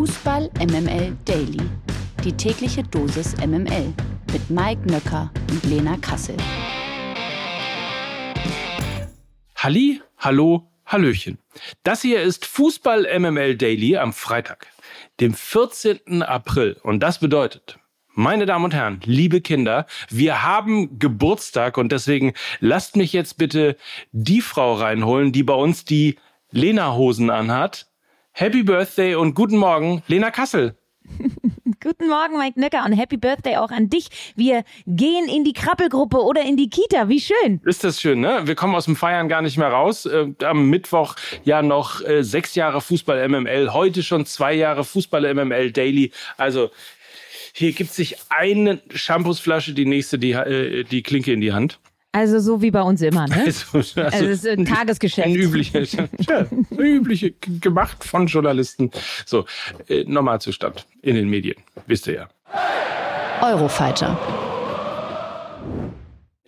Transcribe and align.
Fußball 0.00 0.48
MML 0.58 1.14
Daily. 1.26 1.60
Die 2.24 2.32
tägliche 2.32 2.82
Dosis 2.82 3.36
MML 3.36 3.92
mit 4.32 4.48
Mike 4.48 4.90
Nöcker 4.90 5.30
und 5.50 5.62
Lena 5.64 5.98
Kassel. 5.98 6.38
Halli, 9.56 10.00
hallo, 10.16 10.70
hallöchen. 10.86 11.36
Das 11.82 12.00
hier 12.00 12.22
ist 12.22 12.46
Fußball 12.46 13.06
MML 13.20 13.58
Daily 13.58 13.98
am 13.98 14.14
Freitag, 14.14 14.68
dem 15.20 15.34
14. 15.34 16.22
April. 16.22 16.78
Und 16.82 17.00
das 17.00 17.20
bedeutet, 17.20 17.78
meine 18.14 18.46
Damen 18.46 18.64
und 18.64 18.72
Herren, 18.72 19.02
liebe 19.04 19.42
Kinder, 19.42 19.84
wir 20.08 20.42
haben 20.42 20.98
Geburtstag 20.98 21.76
und 21.76 21.92
deswegen 21.92 22.32
lasst 22.60 22.96
mich 22.96 23.12
jetzt 23.12 23.36
bitte 23.36 23.76
die 24.12 24.40
Frau 24.40 24.72
reinholen, 24.72 25.32
die 25.32 25.42
bei 25.42 25.52
uns 25.52 25.84
die 25.84 26.16
Lena-Hosen 26.52 27.28
anhat. 27.28 27.89
Happy 28.32 28.62
Birthday 28.62 29.14
und 29.14 29.34
guten 29.34 29.58
Morgen, 29.58 30.02
Lena 30.06 30.30
Kassel. 30.30 30.76
Guten 31.82 32.08
Morgen, 32.08 32.36
Mike 32.36 32.60
Nöcker 32.60 32.84
und 32.84 32.92
Happy 32.92 33.16
Birthday 33.16 33.56
auch 33.56 33.70
an 33.70 33.88
dich. 33.88 34.08
Wir 34.36 34.64
gehen 34.86 35.28
in 35.28 35.44
die 35.44 35.54
Krabbelgruppe 35.54 36.18
oder 36.18 36.42
in 36.42 36.56
die 36.58 36.68
Kita. 36.68 37.08
Wie 37.08 37.20
schön. 37.20 37.60
Ist 37.64 37.84
das 37.84 38.00
schön, 38.00 38.20
ne? 38.20 38.42
Wir 38.44 38.54
kommen 38.54 38.74
aus 38.74 38.84
dem 38.84 38.96
Feiern 38.96 39.28
gar 39.28 39.40
nicht 39.40 39.56
mehr 39.56 39.68
raus. 39.68 40.04
Äh, 40.04 40.28
am 40.44 40.68
Mittwoch 40.68 41.16
ja 41.44 41.62
noch 41.62 42.02
äh, 42.02 42.22
sechs 42.22 42.54
Jahre 42.54 42.80
Fußball 42.80 43.26
MML, 43.28 43.72
heute 43.72 44.02
schon 44.02 44.26
zwei 44.26 44.52
Jahre 44.54 44.84
Fußball 44.84 45.32
MML 45.34 45.72
Daily. 45.72 46.12
Also 46.36 46.70
hier 47.54 47.72
gibt 47.72 47.92
sich 47.92 48.16
eine 48.28 48.80
Shampoosflasche, 48.92 49.72
die 49.72 49.86
nächste 49.86 50.18
die, 50.18 50.32
äh, 50.32 50.84
die 50.84 51.02
Klinke 51.02 51.32
in 51.32 51.40
die 51.40 51.52
Hand. 51.52 51.80
Also 52.12 52.40
so 52.40 52.60
wie 52.60 52.72
bei 52.72 52.82
uns 52.82 53.02
immer, 53.02 53.28
ne? 53.28 53.44
Also, 53.46 53.78
also, 53.78 54.00
Also 54.00 54.24
es 54.26 54.44
ist 54.44 54.46
ein 54.46 54.64
Tagesgeschäft. 54.64 55.28
Ein 55.28 55.36
übliches, 55.36 55.92
ja, 56.28 56.46
übliche, 56.76 57.32
gemacht 57.60 58.02
von 58.02 58.26
Journalisten. 58.26 58.90
So, 59.26 59.44
äh, 59.88 60.04
Normalzustand 60.04 60.86
in 61.02 61.14
den 61.14 61.28
Medien, 61.28 61.56
wisst 61.86 62.08
ihr 62.08 62.14
ja. 62.14 62.28
Eurofighter. 63.42 64.18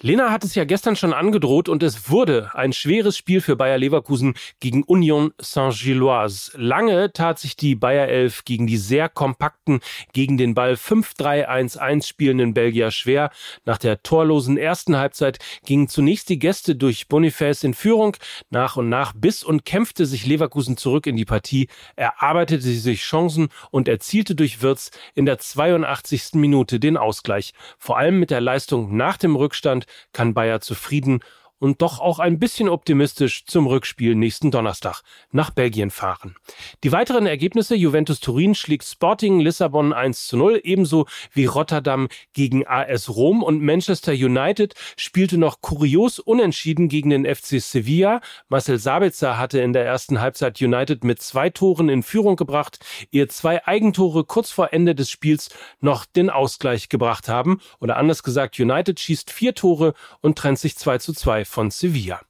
Lena 0.05 0.33
hat 0.33 0.43
es 0.43 0.57
ja 0.57 0.65
gestern 0.65 0.97
schon 0.97 1.13
angedroht 1.13 1.69
und 1.69 1.81
es 1.85 2.11
wurde 2.11 2.51
ein 2.55 2.73
schweres 2.73 3.17
Spiel 3.17 3.41
für 3.41 3.55
Bayer 3.55 3.79
Leverkusen 3.79 4.35
gegen 4.59 4.83
Union 4.83 5.33
Saint-Gilloise. 5.41 6.51
Lange 6.57 7.13
tat 7.13 7.39
sich 7.39 7.55
die 7.55 7.77
Bayer 7.77 8.09
11 8.09 8.45
gegen 8.45 8.67
die 8.67 8.79
sehr 8.79 9.09
kompakten, 9.09 9.79
gegen 10.13 10.37
den 10.37 10.55
Ball 10.57 10.73
5-3-1-1 10.73 12.05
spielenden 12.05 12.53
Belgier 12.53 12.91
schwer. 12.91 13.31
Nach 13.65 13.79
der 13.79 14.03
torlosen 14.03 14.57
ersten 14.57 14.97
Halbzeit 14.97 15.39
gingen 15.65 15.87
zunächst 15.87 16.29
die 16.31 16.41
Gäste 16.41 16.75
durch 16.75 17.07
Boniface 17.07 17.63
in 17.63 17.73
Führung. 17.73 18.17
Nach 18.51 18.77
und 18.77 18.89
nach 18.89 19.13
biss 19.13 19.45
und 19.45 19.65
kämpfte 19.65 20.07
sich 20.07 20.27
Leverkusen 20.27 20.77
zurück 20.77 21.07
in 21.07 21.15
die 21.15 21.25
Partie, 21.25 21.69
erarbeitete 21.95 22.61
sich 22.61 23.03
Chancen 23.03 23.51
und 23.71 23.87
erzielte 23.87 24.35
durch 24.35 24.63
Wirtz 24.63 24.91
in 25.15 25.27
der 25.27 25.39
82. 25.39 26.31
Minute 26.33 26.81
den 26.81 26.97
Ausgleich. 26.97 27.53
Vor 27.79 27.99
allem 27.99 28.19
mit 28.19 28.31
der 28.33 28.41
Leistung 28.41 28.97
nach 28.97 29.17
dem 29.17 29.37
Rückstand 29.37 29.87
kann 30.13 30.35
Bayer 30.35 30.61
zufrieden 30.61 31.21
und 31.63 31.81
doch 31.81 32.01
auch 32.01 32.19
ein 32.19 32.41
bisschen 32.41 32.69
optimistisch 32.69 33.45
zum 33.47 33.69
Rückspiel 33.69 34.17
nächsten 34.17 34.51
Donnerstag 34.51 35.03
nach 35.31 35.51
Belgien 35.51 35.93
fahren. 35.93 36.35
Die 36.83 36.91
weiteren 36.91 37.25
Ergebnisse 37.25 37.77
Juventus 37.77 38.19
Turin 38.19 38.57
schlägt 38.57 38.83
Sporting 38.83 39.39
Lissabon 39.39 39.93
1 39.93 40.27
zu 40.27 40.37
0, 40.37 40.61
ebenso 40.65 41.07
wie 41.33 41.47
Rotterdam 41.47 42.09
gegen 42.33 42.67
AS 42.67 43.09
Rom 43.09 43.45
und 43.45 43.63
Manchester 43.63 44.11
United 44.11 44.75
spielte 44.97 45.39
noch 45.39 45.61
kurios 45.61 46.19
unentschieden 46.19 46.89
gegen 46.89 47.11
den 47.11 47.33
FC 47.33 47.61
Sevilla. 47.61 48.21
Marcel 48.49 48.81
Sabitzer 48.81 49.39
hatte 49.39 49.61
in 49.61 49.73
der 49.73 49.87
ersten 49.87 50.21
Halbzeit 50.21 50.61
United 50.61 51.05
mit 51.05 51.23
zwei 51.23 51.49
Toren 51.49 51.89
in 51.89 52.03
Führung 52.03 52.35
gebracht, 52.35 52.81
ihr 53.13 53.29
zwei 53.29 53.65
Eigentore 53.65 54.25
kurz 54.25 54.51
vor 54.51 54.73
Ende 54.73 54.97
des 54.97 55.11
Spiels 55.11 55.51
noch 55.81 56.07
den 56.07 56.29
Ausgleich 56.29 56.89
gebracht 56.89 57.29
haben. 57.29 57.61
Oder 57.79 57.99
anders 57.99 58.25
gesagt, 58.25 58.59
United 58.59 58.99
schießt 58.99 59.31
vier 59.31 59.55
Tore 59.55 59.95
und 60.21 60.37
trennt 60.37 60.59
sich 60.59 60.77
2 60.77 60.99
zu 60.99 61.13
2 61.13 61.52
von 61.53 61.71
Sevilla. 61.71 62.21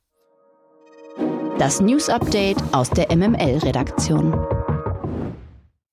Das 1.58 1.80
News 1.80 2.08
Update 2.08 2.58
aus 2.72 2.90
der 2.90 3.14
MML-Redaktion. 3.14 4.34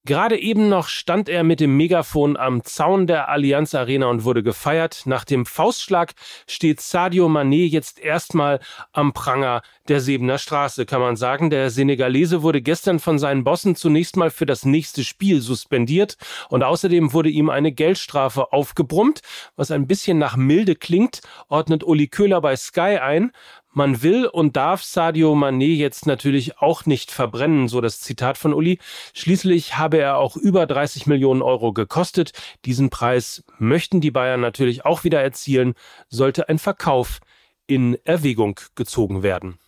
Gerade 0.03 0.39
eben 0.39 0.69
noch 0.69 0.87
stand 0.87 1.29
er 1.29 1.43
mit 1.43 1.59
dem 1.59 1.77
Megafon 1.77 2.35
am 2.35 2.63
Zaun 2.63 3.05
der 3.05 3.29
Allianz 3.29 3.75
Arena 3.75 4.07
und 4.07 4.23
wurde 4.23 4.41
gefeiert. 4.41 5.03
Nach 5.05 5.23
dem 5.23 5.45
Faustschlag 5.45 6.13
steht 6.47 6.81
Sadio 6.81 7.27
Mané 7.27 7.67
jetzt 7.67 7.99
erstmal 7.99 8.59
am 8.91 9.13
Pranger 9.13 9.61
der 9.89 9.99
Sebener 9.99 10.37
Straße, 10.37 10.85
kann 10.85 11.01
man 11.01 11.15
sagen. 11.15 11.49
Der 11.49 11.69
Senegalese 11.69 12.43
wurde 12.43 12.61
gestern 12.61 12.99
von 12.99 13.19
seinen 13.19 13.43
Bossen 13.43 13.75
zunächst 13.75 14.15
mal 14.15 14.29
für 14.29 14.45
das 14.45 14.63
nächste 14.63 15.03
Spiel 15.03 15.41
suspendiert 15.41 16.17
und 16.49 16.63
außerdem 16.63 17.11
wurde 17.13 17.29
ihm 17.29 17.49
eine 17.49 17.71
Geldstrafe 17.71 18.53
aufgebrummt. 18.53 19.21
Was 19.55 19.71
ein 19.71 19.87
bisschen 19.87 20.17
nach 20.17 20.37
milde 20.37 20.75
klingt, 20.75 21.21
ordnet 21.47 21.83
Uli 21.83 22.07
Köhler 22.07 22.41
bei 22.41 22.55
Sky 22.55 22.99
ein. 23.01 23.31
Man 23.71 24.01
will 24.01 24.25
und 24.25 24.55
darf 24.55 24.83
Sadio 24.83 25.33
Mané 25.33 25.75
jetzt 25.75 26.07
natürlich 26.07 26.57
auch 26.59 26.85
nicht 26.85 27.11
verbrennen, 27.11 27.67
so 27.67 27.81
das 27.81 27.99
Zitat 27.99 28.37
von 28.37 28.53
Uli. 28.53 28.79
Schließlich 29.13 29.77
habe 29.77 29.99
er 29.99 30.17
auch 30.17 30.35
über 30.35 30.65
30 30.65 31.05
Millionen 31.05 31.41
Euro 31.41 31.71
gekostet. 31.73 32.31
Diesen 32.65 32.89
Preis 32.89 33.43
möchten 33.59 34.01
die 34.01 34.11
Bayern 34.11 34.41
natürlich 34.41 34.85
auch 34.85 35.03
wieder 35.03 35.21
erzielen, 35.21 35.75
sollte 36.09 36.49
ein 36.49 36.57
Verkauf 36.57 37.19
in 37.67 37.97
Erwägung 38.03 38.59
gezogen 38.75 39.21
werden. 39.21 39.59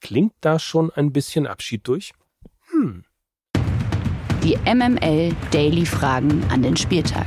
Klingt 0.00 0.34
da 0.40 0.58
schon 0.58 0.90
ein 0.90 1.12
bisschen 1.12 1.46
Abschied 1.46 1.86
durch? 1.86 2.12
Hm. 2.70 3.04
Die 4.42 4.56
MML 4.64 5.34
Daily 5.50 5.86
Fragen 5.86 6.44
an 6.50 6.62
den 6.62 6.76
Spieltag. 6.76 7.26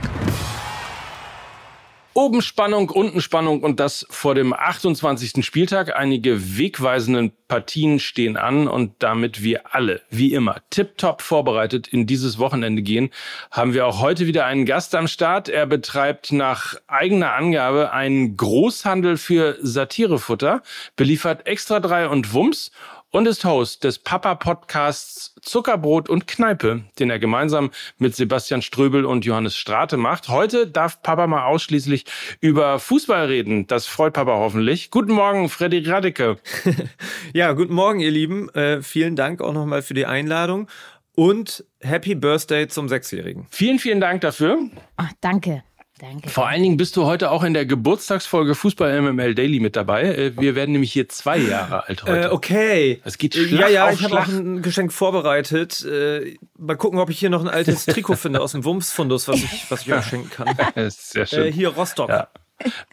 Oben 2.16 2.42
Spannung, 2.42 2.90
unten 2.90 3.22
Spannung 3.22 3.62
und 3.62 3.80
das 3.80 4.06
vor 4.10 4.34
dem 4.34 4.52
28. 4.52 5.46
Spieltag. 5.46 5.96
Einige 5.96 6.58
wegweisenden 6.58 7.32
Partien 7.48 8.00
stehen 8.00 8.36
an 8.36 8.68
und 8.68 8.94
damit 9.00 9.44
wir 9.44 9.76
alle, 9.76 10.02
wie 10.10 10.34
immer, 10.34 10.58
tiptop 10.72 11.22
vorbereitet 11.22 11.88
in 11.88 12.08
dieses 12.08 12.40
Wochenende 12.40 12.82
gehen, 12.82 13.12
haben 13.52 13.74
wir 13.74 13.86
auch 13.86 14.02
heute 14.02 14.26
wieder 14.26 14.46
einen 14.46 14.66
Gast 14.66 14.96
am 14.96 15.08
Start. 15.08 15.50
Er 15.50 15.68
betreibt 15.68 16.32
nach 16.32 16.76
eigener 16.88 17.34
Angabe 17.34 17.94
einen 17.94 18.36
Großhandel 18.36 19.18
für 19.18 19.60
Satirefutter, 19.62 20.64
beliefert 20.96 21.46
Extra 21.46 21.80
3 21.80 22.08
und 22.08 22.34
Wumms 22.34 22.72
und 23.12 23.28
ist 23.28 23.46
Host 23.46 23.84
des 23.84 24.00
Papa-Podcasts 24.00 25.36
Zuckerbrot 25.42 26.10
und 26.10 26.28
Kneipe, 26.28 26.84
den 27.00 27.10
er 27.10 27.20
gemeinsam 27.20 27.72
mit 27.98 28.16
Sebastian 28.16 28.62
Ströbel 28.62 29.06
und 29.06 29.26
Johannes 29.26 29.56
Strate 29.56 29.98
macht. 29.98 30.30
Heute 30.30 30.68
darf 30.68 31.02
Papa 31.02 31.28
mal 31.28 31.46
ausschließlich 31.46 32.06
über 32.40 32.80
Fußball 32.80 33.26
reden. 33.26 33.68
Das 33.68 33.88
freut 33.88 34.14
Papa 34.14 34.34
hoffentlich. 34.34 34.92
Guten 34.92 35.14
Morgen, 35.14 35.50
Freddy 35.50 35.80
Radicke. 35.80 36.38
ja, 37.34 37.54
guten 37.54 37.74
Morgen, 37.74 38.00
ihr 38.00 38.12
Lieben. 38.12 38.50
Äh, 38.50 38.82
vielen 38.82 39.16
Dank 39.16 39.42
auch 39.42 39.54
nochmal 39.54 39.82
für 39.82 39.94
die 39.94 40.06
Einladung 40.06 40.68
und 41.16 41.66
Happy 41.82 42.16
Birthday 42.16 42.68
zum 42.68 42.88
Sechsjährigen. 42.88 43.48
Vielen, 43.50 43.80
vielen 43.80 44.00
Dank 44.00 44.22
dafür. 44.22 44.60
Ach, 44.98 45.12
danke. 45.22 45.64
Danke. 46.00 46.30
Vor 46.30 46.48
allen 46.48 46.64
Dingen 46.64 46.78
bist 46.78 46.96
du 46.96 47.06
heute 47.06 47.30
auch 47.30 47.44
in 47.44 47.54
der 47.54 47.66
Geburtstagsfolge 47.66 48.56
Fußball 48.56 49.02
MML 49.02 49.36
Daily 49.36 49.60
mit 49.60 49.76
dabei. 49.76 50.04
Äh, 50.04 50.38
Wir 50.38 50.56
werden 50.56 50.72
nämlich 50.72 50.94
hier 50.94 51.10
zwei 51.10 51.38
Jahre 51.38 51.88
alt 51.88 52.04
heute. 52.04 52.30
Äh, 52.30 52.32
okay. 52.32 53.02
Es 53.04 53.18
geht 53.18 53.36
Ja, 53.36 53.44
Schlag 53.48 53.72
ja, 53.72 53.88
auf 53.88 53.94
ich 53.94 54.04
habe 54.04 54.20
auch 54.20 54.28
ein 54.28 54.62
Geschenk 54.62 54.94
vorbereitet. 54.94 55.84
Äh, 55.86 56.38
mal 56.58 56.76
gucken, 56.78 57.00
ob 57.00 57.10
ich 57.10 57.20
hier 57.20 57.30
noch 57.30 57.42
ein 57.42 57.50
altes 57.50 57.86
Trikot 57.88 58.16
finde 58.16 58.42
aus 58.42 58.54
dem 58.54 58.64
Wumms-Fundus, 58.64 59.28
was 59.28 59.38
ich, 59.38 59.66
was 59.70 59.82
ich 59.82 59.94
euch 59.94 60.06
schenken 60.06 60.30
kann. 60.30 60.48
Das 60.76 60.96
ist 60.98 61.12
sehr 61.12 61.26
schön. 61.26 61.48
Äh, 61.48 61.52
hier 61.52 61.70
Rostock. 61.70 62.10
Ja. 62.10 62.28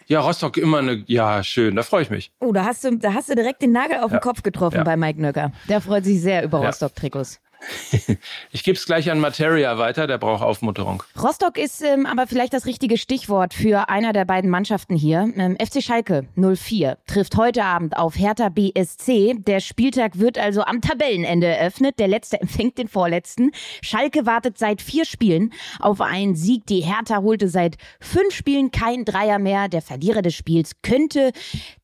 Ja, 0.07 0.21
Rostock 0.21 0.57
immer 0.59 0.79
eine, 0.79 1.03
ja, 1.07 1.43
schön, 1.43 1.75
da 1.75 1.83
freue 1.83 2.03
ich 2.03 2.11
mich. 2.11 2.31
Oh, 2.39 2.53
da 2.53 2.65
hast 2.65 2.85
du, 2.85 2.97
da 2.99 3.15
hast 3.15 3.29
du 3.29 3.35
direkt 3.35 3.63
den 3.63 3.73
Nagel 3.73 3.99
auf 3.99 4.13
den 4.13 4.21
Kopf 4.21 4.45
getroffen 4.45 4.77
Ja. 4.77 4.85
bei 4.85 4.97
Mike 4.97 5.21
Nöcker. 5.21 5.51
Der 5.69 5.81
freut 5.81 6.05
sich 6.05 6.21
sehr 6.21 6.45
über 6.45 6.61
Ja. 6.61 6.67
Rostock-Trikots. 6.69 7.41
Ich 8.53 8.65
gebe 8.65 8.77
es 8.77 8.87
gleich 8.87 9.11
an 9.11 9.21
Materia 9.21 9.79
weiter, 9.79 10.07
der 10.07 10.19
braucht 10.19 10.43
Aufmunterung. 10.43 11.03
Rostock 11.21 11.59
ist 11.59 11.83
ähm, 11.83 12.07
aber 12.07 12.27
vielleicht 12.27 12.53
das 12.53 12.67
richtige 12.67 12.97
Stichwort 12.97 13.55
für 13.55 13.89
einer 13.89 14.13
der 14.13 14.25
beiden 14.25 14.51
Mannschaften 14.51 14.97
hier. 14.97 15.31
Ähm, 15.37 15.57
FC 15.57 15.83
Schalke 15.83 16.27
04 16.37 16.99
trifft 17.07 17.37
heute 17.37 17.65
Abend 17.65 17.97
auf 17.97 18.17
Hertha 18.19 18.49
BSC. 18.49 19.35
Der 19.39 19.61
Spieltag 19.61 20.19
wird 20.19 20.39
also 20.39 20.63
am 20.63 20.81
Tabellenende 20.81 21.47
eröffnet. 21.47 21.99
Der 21.99 22.09
letzte 22.09 22.41
empfängt 22.41 22.79
den 22.79 22.89
vorletzten. 22.89 23.53
Schalke 23.83 24.27
wartet 24.27 24.59
seit 24.59 24.81
vier 24.83 25.05
Spielen 25.05 25.53
auf 25.81 26.01
einen 26.01 26.35
Sieg. 26.35 26.67
Die 26.67 26.81
Hertha 26.81 27.23
holte 27.23 27.49
seit 27.49 27.77
fünf 28.01 28.35
Spielen 28.35 28.71
kein 28.71 29.05
Dreier 29.05 29.39
mehr. 29.39 29.69
Der 29.69 29.83
Verlierer 29.83 30.23
des 30.23 30.35
Spiels 30.35 30.73
könnte 30.83 31.33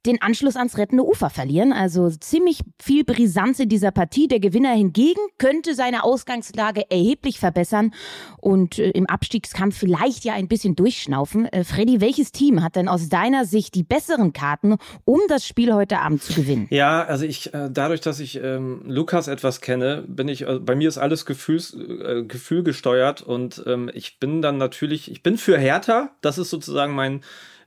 den 0.06 0.20
Anschluss 0.20 0.56
ans 0.56 0.78
rettende 0.78 1.04
Ufer 1.04 1.30
verlieren. 1.30 1.72
Also 1.72 2.10
ziemlich 2.10 2.60
viel 2.80 3.04
Brisanz 3.04 3.60
in 3.60 3.68
dieser 3.68 3.90
Partie. 3.90 4.28
Der 4.28 4.40
Gewinner 4.40 4.72
hingegen 4.72 5.20
könnte 5.38 5.74
seine 5.74 6.04
Ausgangslage 6.04 6.90
erheblich 6.90 7.38
verbessern 7.38 7.92
und 8.38 8.78
äh, 8.78 8.90
im 8.90 9.06
Abstiegskampf 9.06 9.76
vielleicht 9.76 10.24
ja 10.24 10.34
ein 10.34 10.48
bisschen 10.48 10.74
durchschnaufen. 10.74 11.46
Äh, 11.46 11.64
Freddy, 11.64 12.00
welches 12.00 12.32
Team 12.32 12.62
hat 12.62 12.76
denn 12.76 12.88
aus 12.88 13.08
deiner 13.08 13.44
Sicht 13.44 13.74
die 13.74 13.84
besseren 13.84 14.32
Karten, 14.32 14.76
um 15.04 15.20
das 15.28 15.46
Spiel 15.46 15.72
heute 15.72 16.00
Abend 16.00 16.22
zu 16.22 16.34
gewinnen? 16.34 16.66
Ja, 16.70 17.04
also 17.04 17.24
ich, 17.24 17.54
äh, 17.54 17.68
dadurch, 17.70 18.00
dass 18.00 18.18
ich 18.18 18.36
ähm, 18.42 18.82
Lukas 18.86 19.28
etwas 19.28 19.60
kenne, 19.60 20.04
bin 20.08 20.28
ich, 20.28 20.42
äh, 20.42 20.58
bei 20.58 20.74
mir 20.74 20.88
ist 20.88 20.98
alles 20.98 21.26
Gefühls, 21.26 21.74
äh, 21.74 22.24
Gefühl 22.24 22.62
gesteuert 22.62 23.22
und 23.22 23.62
ähm, 23.66 23.90
ich 23.94 24.18
bin 24.18 24.42
dann 24.42 24.58
natürlich, 24.58 25.10
ich 25.10 25.22
bin 25.22 25.38
für 25.38 25.58
Hertha, 25.58 26.10
das 26.20 26.38
ist 26.38 26.50
sozusagen 26.50 26.94
mein 26.94 27.22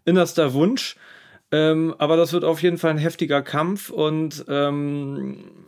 innerster 0.05 0.53
Wunsch. 0.53 0.97
Ähm, 1.51 1.95
aber 1.97 2.17
das 2.17 2.33
wird 2.33 2.43
auf 2.43 2.61
jeden 2.61 2.77
Fall 2.77 2.91
ein 2.91 2.97
heftiger 2.97 3.41
Kampf 3.41 3.89
und 3.89 4.45
ähm, 4.47 5.65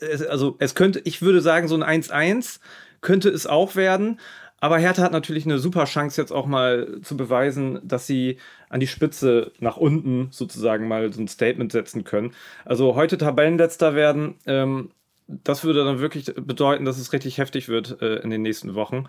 es, 0.00 0.24
also 0.24 0.56
es 0.58 0.74
könnte, 0.74 1.00
ich 1.04 1.22
würde 1.22 1.40
sagen, 1.40 1.68
so 1.68 1.76
ein 1.80 2.02
1-1 2.02 2.60
könnte 3.00 3.28
es 3.28 3.46
auch 3.46 3.76
werden. 3.76 4.18
Aber 4.62 4.78
Hertha 4.78 5.02
hat 5.02 5.12
natürlich 5.12 5.44
eine 5.44 5.58
super 5.58 5.86
Chance, 5.86 6.20
jetzt 6.20 6.30
auch 6.30 6.46
mal 6.46 7.00
zu 7.02 7.16
beweisen, 7.16 7.80
dass 7.82 8.06
sie 8.06 8.38
an 8.68 8.78
die 8.78 8.86
Spitze 8.86 9.52
nach 9.58 9.76
unten 9.76 10.28
sozusagen 10.30 10.86
mal 10.86 11.12
so 11.12 11.20
ein 11.20 11.26
Statement 11.26 11.72
setzen 11.72 12.04
können. 12.04 12.32
Also 12.64 12.94
heute 12.94 13.18
Tabellenletzter 13.18 13.96
werden, 13.96 14.36
ähm, 14.46 14.90
das 15.26 15.64
würde 15.64 15.84
dann 15.84 15.98
wirklich 15.98 16.26
bedeuten, 16.36 16.84
dass 16.84 16.98
es 16.98 17.12
richtig 17.12 17.38
heftig 17.38 17.68
wird 17.68 18.00
äh, 18.02 18.16
in 18.16 18.30
den 18.30 18.42
nächsten 18.42 18.74
Wochen. 18.74 19.08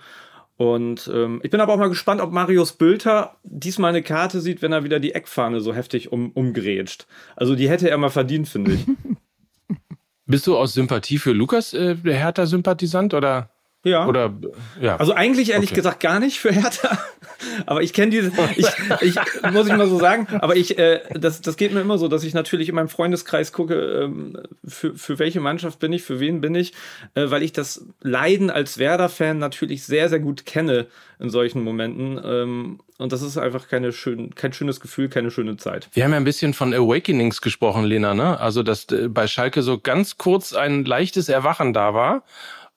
Und 0.55 1.09
ähm, 1.13 1.41
ich 1.43 1.49
bin 1.49 1.61
aber 1.61 1.73
auch 1.73 1.77
mal 1.77 1.89
gespannt, 1.89 2.21
ob 2.21 2.31
Marius 2.31 2.73
Bülter 2.73 3.37
diesmal 3.43 3.89
eine 3.89 4.03
Karte 4.03 4.39
sieht, 4.39 4.61
wenn 4.61 4.71
er 4.71 4.83
wieder 4.83 4.99
die 4.99 5.13
Eckfahne 5.13 5.61
so 5.61 5.73
heftig 5.73 6.11
um, 6.11 6.31
umgrätscht. 6.31 7.07
Also 7.35 7.55
die 7.55 7.69
hätte 7.69 7.89
er 7.89 7.97
mal 7.97 8.09
verdient, 8.09 8.47
finde 8.47 8.73
ich. 8.73 8.85
Bist 10.25 10.47
du 10.47 10.55
aus 10.55 10.73
Sympathie 10.73 11.17
für 11.17 11.33
Lukas 11.33 11.73
äh, 11.73 11.95
der 11.95 12.15
Hertha-Sympathisant 12.15 13.13
oder? 13.13 13.49
Ja. 13.83 14.07
Oder 14.07 14.33
ja. 14.81 14.95
Also 14.95 15.13
eigentlich 15.13 15.51
ehrlich 15.51 15.71
okay. 15.71 15.75
gesagt 15.75 15.99
gar 15.99 16.19
nicht 16.19 16.39
für 16.39 16.51
Hertha. 16.51 16.97
Aber 17.65 17.81
ich 17.81 17.91
kenne 17.91 18.11
diese, 18.11 18.31
ich, 18.55 18.67
ich 19.01 19.15
muss 19.51 19.67
ich 19.67 19.75
mal 19.75 19.87
so 19.87 19.99
sagen, 19.99 20.27
aber 20.39 20.55
ich, 20.55 20.77
äh, 20.77 21.01
das, 21.13 21.41
das 21.41 21.57
geht 21.57 21.73
mir 21.73 21.81
immer 21.81 21.97
so, 21.97 22.07
dass 22.07 22.23
ich 22.23 22.33
natürlich 22.33 22.69
in 22.69 22.75
meinem 22.75 22.87
Freundeskreis 22.87 23.51
gucke, 23.51 23.75
ähm, 23.75 24.37
für, 24.65 24.95
für 24.95 25.19
welche 25.19 25.41
Mannschaft 25.41 25.79
bin 25.79 25.91
ich, 25.91 26.03
für 26.03 26.21
wen 26.21 26.39
bin 26.39 26.55
ich, 26.55 26.71
äh, 27.15 27.29
weil 27.29 27.43
ich 27.43 27.51
das 27.51 27.85
Leiden 28.01 28.49
als 28.49 28.77
Werder-Fan 28.77 29.39
natürlich 29.39 29.83
sehr, 29.83 30.07
sehr 30.07 30.19
gut 30.19 30.45
kenne 30.45 30.87
in 31.19 31.29
solchen 31.29 31.63
Momenten. 31.63 32.19
Ähm, 32.23 32.79
und 32.97 33.11
das 33.11 33.21
ist 33.21 33.37
einfach 33.37 33.67
keine 33.67 33.91
schön, 33.91 34.33
kein 34.35 34.53
schönes 34.53 34.79
Gefühl, 34.79 35.09
keine 35.09 35.29
schöne 35.29 35.57
Zeit. 35.57 35.89
Wir 35.91 36.05
haben 36.05 36.11
ja 36.11 36.17
ein 36.17 36.23
bisschen 36.23 36.53
von 36.53 36.73
Awakenings 36.73 37.41
gesprochen, 37.41 37.83
Lena, 37.83 38.13
ne? 38.13 38.39
Also, 38.39 38.63
dass 38.63 38.85
äh, 38.91 39.09
bei 39.09 39.27
Schalke 39.27 39.63
so 39.63 39.79
ganz 39.79 40.17
kurz 40.17 40.53
ein 40.53 40.85
leichtes 40.85 41.27
Erwachen 41.27 41.73
da 41.73 41.93
war 41.93 42.23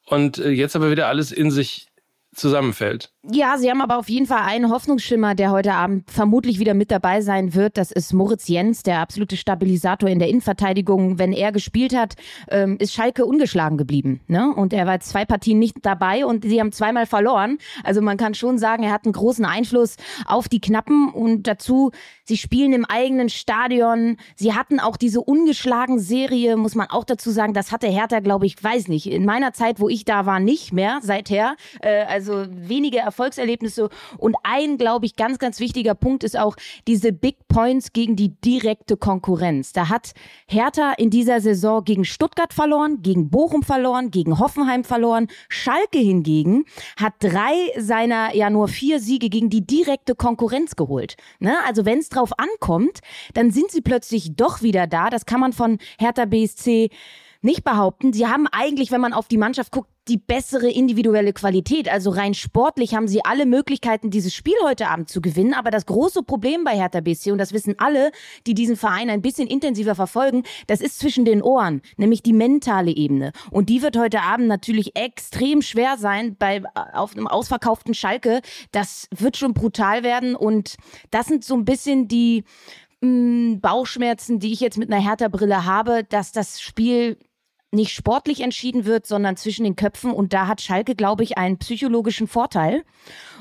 und 0.06 0.38
äh, 0.38 0.50
jetzt 0.50 0.76
aber 0.76 0.90
wieder 0.90 1.08
alles 1.08 1.32
in 1.32 1.50
sich 1.50 1.88
zusammenfällt. 2.34 3.12
Ja, 3.32 3.58
sie 3.58 3.68
haben 3.68 3.80
aber 3.80 3.98
auf 3.98 4.08
jeden 4.08 4.26
Fall 4.26 4.42
einen 4.42 4.70
Hoffnungsschimmer, 4.70 5.34
der 5.34 5.50
heute 5.50 5.74
Abend 5.74 6.08
vermutlich 6.08 6.60
wieder 6.60 6.74
mit 6.74 6.92
dabei 6.92 7.22
sein 7.22 7.54
wird. 7.54 7.76
Das 7.76 7.90
ist 7.90 8.12
Moritz 8.12 8.46
Jens, 8.46 8.84
der 8.84 9.00
absolute 9.00 9.36
Stabilisator 9.36 10.08
in 10.08 10.20
der 10.20 10.28
Innenverteidigung. 10.28 11.18
Wenn 11.18 11.32
er 11.32 11.50
gespielt 11.50 11.96
hat, 11.96 12.14
ähm, 12.48 12.76
ist 12.78 12.94
Schalke 12.94 13.26
ungeschlagen 13.26 13.78
geblieben. 13.78 14.20
Ne? 14.28 14.54
Und 14.54 14.72
er 14.72 14.86
war 14.86 15.00
zwei 15.00 15.24
Partien 15.24 15.58
nicht 15.58 15.78
dabei 15.82 16.24
und 16.24 16.44
sie 16.44 16.60
haben 16.60 16.70
zweimal 16.70 17.04
verloren. 17.04 17.58
Also 17.82 18.00
man 18.00 18.16
kann 18.16 18.34
schon 18.34 18.58
sagen, 18.58 18.84
er 18.84 18.92
hat 18.92 19.06
einen 19.06 19.12
großen 19.12 19.44
Einfluss 19.44 19.96
auf 20.26 20.48
die 20.48 20.60
Knappen 20.60 21.10
und 21.10 21.48
dazu, 21.48 21.90
sie 22.22 22.36
spielen 22.36 22.72
im 22.74 22.84
eigenen 22.84 23.28
Stadion. 23.28 24.18
Sie 24.36 24.54
hatten 24.54 24.78
auch 24.78 24.96
diese 24.96 25.20
ungeschlagen 25.20 25.98
Serie, 25.98 26.56
muss 26.56 26.76
man 26.76 26.90
auch 26.90 27.04
dazu 27.04 27.32
sagen. 27.32 27.54
Das 27.54 27.72
hatte 27.72 27.88
Hertha, 27.88 28.20
glaube 28.20 28.46
ich, 28.46 28.62
weiß 28.62 28.86
nicht. 28.86 29.10
In 29.10 29.24
meiner 29.24 29.52
Zeit, 29.52 29.80
wo 29.80 29.88
ich 29.88 30.04
da 30.04 30.26
war, 30.26 30.38
nicht 30.38 30.72
mehr 30.72 31.00
seither. 31.02 31.56
Äh, 31.80 32.04
also 32.04 32.46
wenige 32.50 32.98
Erfolgserlebnisse. 33.16 33.88
Und 34.18 34.36
ein, 34.42 34.76
glaube 34.76 35.06
ich, 35.06 35.16
ganz, 35.16 35.38
ganz 35.38 35.58
wichtiger 35.58 35.94
Punkt 35.94 36.22
ist 36.22 36.38
auch 36.38 36.56
diese 36.86 37.12
Big 37.12 37.48
Points 37.48 37.92
gegen 37.92 38.14
die 38.14 38.38
direkte 38.40 38.96
Konkurrenz. 38.96 39.72
Da 39.72 39.88
hat 39.88 40.12
Hertha 40.46 40.92
in 40.92 41.08
dieser 41.08 41.40
Saison 41.40 41.82
gegen 41.82 42.04
Stuttgart 42.04 42.52
verloren, 42.52 43.02
gegen 43.02 43.30
Bochum 43.30 43.62
verloren, 43.62 44.10
gegen 44.10 44.38
Hoffenheim 44.38 44.84
verloren. 44.84 45.28
Schalke 45.48 45.98
hingegen 45.98 46.64
hat 46.98 47.14
drei 47.20 47.54
seiner 47.78 48.34
ja 48.34 48.50
nur 48.50 48.68
vier 48.68 49.00
Siege 49.00 49.30
gegen 49.30 49.48
die 49.48 49.66
direkte 49.66 50.14
Konkurrenz 50.14 50.76
geholt. 50.76 51.16
Ne? 51.38 51.56
Also 51.66 51.86
wenn 51.86 52.00
es 52.00 52.10
drauf 52.10 52.30
ankommt, 52.38 53.00
dann 53.32 53.50
sind 53.50 53.70
sie 53.70 53.80
plötzlich 53.80 54.36
doch 54.36 54.60
wieder 54.60 54.86
da. 54.86 55.08
Das 55.08 55.24
kann 55.24 55.40
man 55.40 55.54
von 55.54 55.78
Hertha 55.98 56.26
BSC 56.26 56.90
nicht 57.46 57.64
behaupten. 57.64 58.12
Sie 58.12 58.26
haben 58.26 58.46
eigentlich, 58.48 58.90
wenn 58.90 59.00
man 59.00 59.14
auf 59.14 59.28
die 59.28 59.38
Mannschaft 59.38 59.72
guckt, 59.72 59.88
die 60.08 60.18
bessere 60.18 60.70
individuelle 60.70 61.32
Qualität. 61.32 61.88
Also 61.88 62.10
rein 62.10 62.34
sportlich 62.34 62.94
haben 62.94 63.08
sie 63.08 63.24
alle 63.24 63.46
Möglichkeiten, 63.46 64.10
dieses 64.10 64.34
Spiel 64.34 64.54
heute 64.62 64.88
Abend 64.88 65.08
zu 65.08 65.20
gewinnen. 65.20 65.54
Aber 65.54 65.70
das 65.70 65.86
große 65.86 66.22
Problem 66.22 66.64
bei 66.64 66.76
Hertha 66.76 67.00
BSC, 67.00 67.32
und 67.32 67.38
das 67.38 67.52
wissen 67.52 67.74
alle, 67.78 68.12
die 68.46 68.54
diesen 68.54 68.76
Verein 68.76 69.10
ein 69.10 69.22
bisschen 69.22 69.48
intensiver 69.48 69.94
verfolgen, 69.94 70.44
das 70.66 70.80
ist 70.80 70.98
zwischen 70.98 71.24
den 71.24 71.42
Ohren, 71.42 71.82
nämlich 71.96 72.22
die 72.22 72.32
mentale 72.32 72.92
Ebene. 72.92 73.32
Und 73.50 73.68
die 73.68 73.82
wird 73.82 73.96
heute 73.96 74.22
Abend 74.22 74.46
natürlich 74.46 74.96
extrem 74.96 75.62
schwer 75.62 75.96
sein 75.98 76.36
bei, 76.38 76.62
auf 76.92 77.16
einem 77.16 77.26
ausverkauften 77.26 77.94
Schalke. 77.94 78.42
Das 78.70 79.08
wird 79.10 79.36
schon 79.36 79.54
brutal 79.54 80.02
werden. 80.02 80.36
Und 80.36 80.76
das 81.10 81.26
sind 81.26 81.44
so 81.44 81.54
ein 81.54 81.64
bisschen 81.64 82.06
die, 82.06 82.44
mm, 83.00 83.58
Bauchschmerzen, 83.58 84.38
die 84.38 84.52
ich 84.52 84.60
jetzt 84.60 84.78
mit 84.78 84.92
einer 84.92 85.02
Hertha-Brille 85.02 85.64
habe, 85.64 86.04
dass 86.04 86.30
das 86.30 86.60
Spiel 86.60 87.18
nicht 87.76 87.92
sportlich 87.92 88.40
entschieden 88.40 88.84
wird, 88.84 89.06
sondern 89.06 89.36
zwischen 89.36 89.64
den 89.64 89.76
Köpfen. 89.76 90.10
Und 90.10 90.32
da 90.32 90.48
hat 90.48 90.60
Schalke, 90.60 90.96
glaube 90.96 91.22
ich, 91.22 91.38
einen 91.38 91.58
psychologischen 91.58 92.26
Vorteil. 92.26 92.82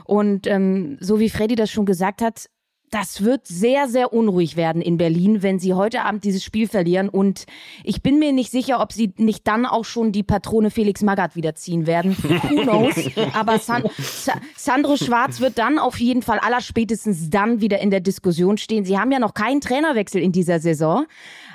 Und 0.03 0.45
ähm, 0.45 0.97
so 1.01 1.19
wie 1.19 1.29
Freddy 1.29 1.55
das 1.55 1.71
schon 1.71 1.87
gesagt 1.87 2.21
hat, 2.21 2.49
das 2.91 3.23
wird 3.23 3.47
sehr, 3.47 3.87
sehr 3.87 4.13
unruhig 4.13 4.55
werden 4.55 4.81
in 4.81 4.97
Berlin, 4.97 5.43
wenn 5.43 5.59
sie 5.59 5.73
heute 5.73 6.03
Abend 6.03 6.23
dieses 6.23 6.43
Spiel 6.43 6.67
verlieren. 6.67 7.09
Und 7.09 7.45
ich 7.83 8.01
bin 8.01 8.19
mir 8.19 8.31
nicht 8.31 8.51
sicher, 8.51 8.79
ob 8.79 8.93
sie 8.93 9.13
nicht 9.17 9.47
dann 9.47 9.65
auch 9.65 9.85
schon 9.85 10.11
die 10.11 10.23
Patrone 10.23 10.71
Felix 10.71 11.01
Magath 11.01 11.35
wiederziehen 11.35 11.87
werden. 11.87 12.15
Who 12.23 12.63
knows? 12.63 12.95
Aber 13.33 13.59
San 13.59 13.83
Sa 13.97 14.33
Sandro 14.55 14.97
Schwarz 14.97 15.39
wird 15.39 15.57
dann 15.57 15.79
auf 15.79 15.99
jeden 15.99 16.21
Fall 16.21 16.39
allerspätestens 16.39 17.29
dann 17.29 17.61
wieder 17.61 17.79
in 17.79 17.91
der 17.91 18.01
Diskussion 18.01 18.57
stehen. 18.57 18.85
Sie 18.85 18.97
haben 18.97 19.11
ja 19.11 19.19
noch 19.19 19.33
keinen 19.33 19.61
Trainerwechsel 19.61 20.21
in 20.21 20.31
dieser 20.31 20.59
Saison. 20.59 21.05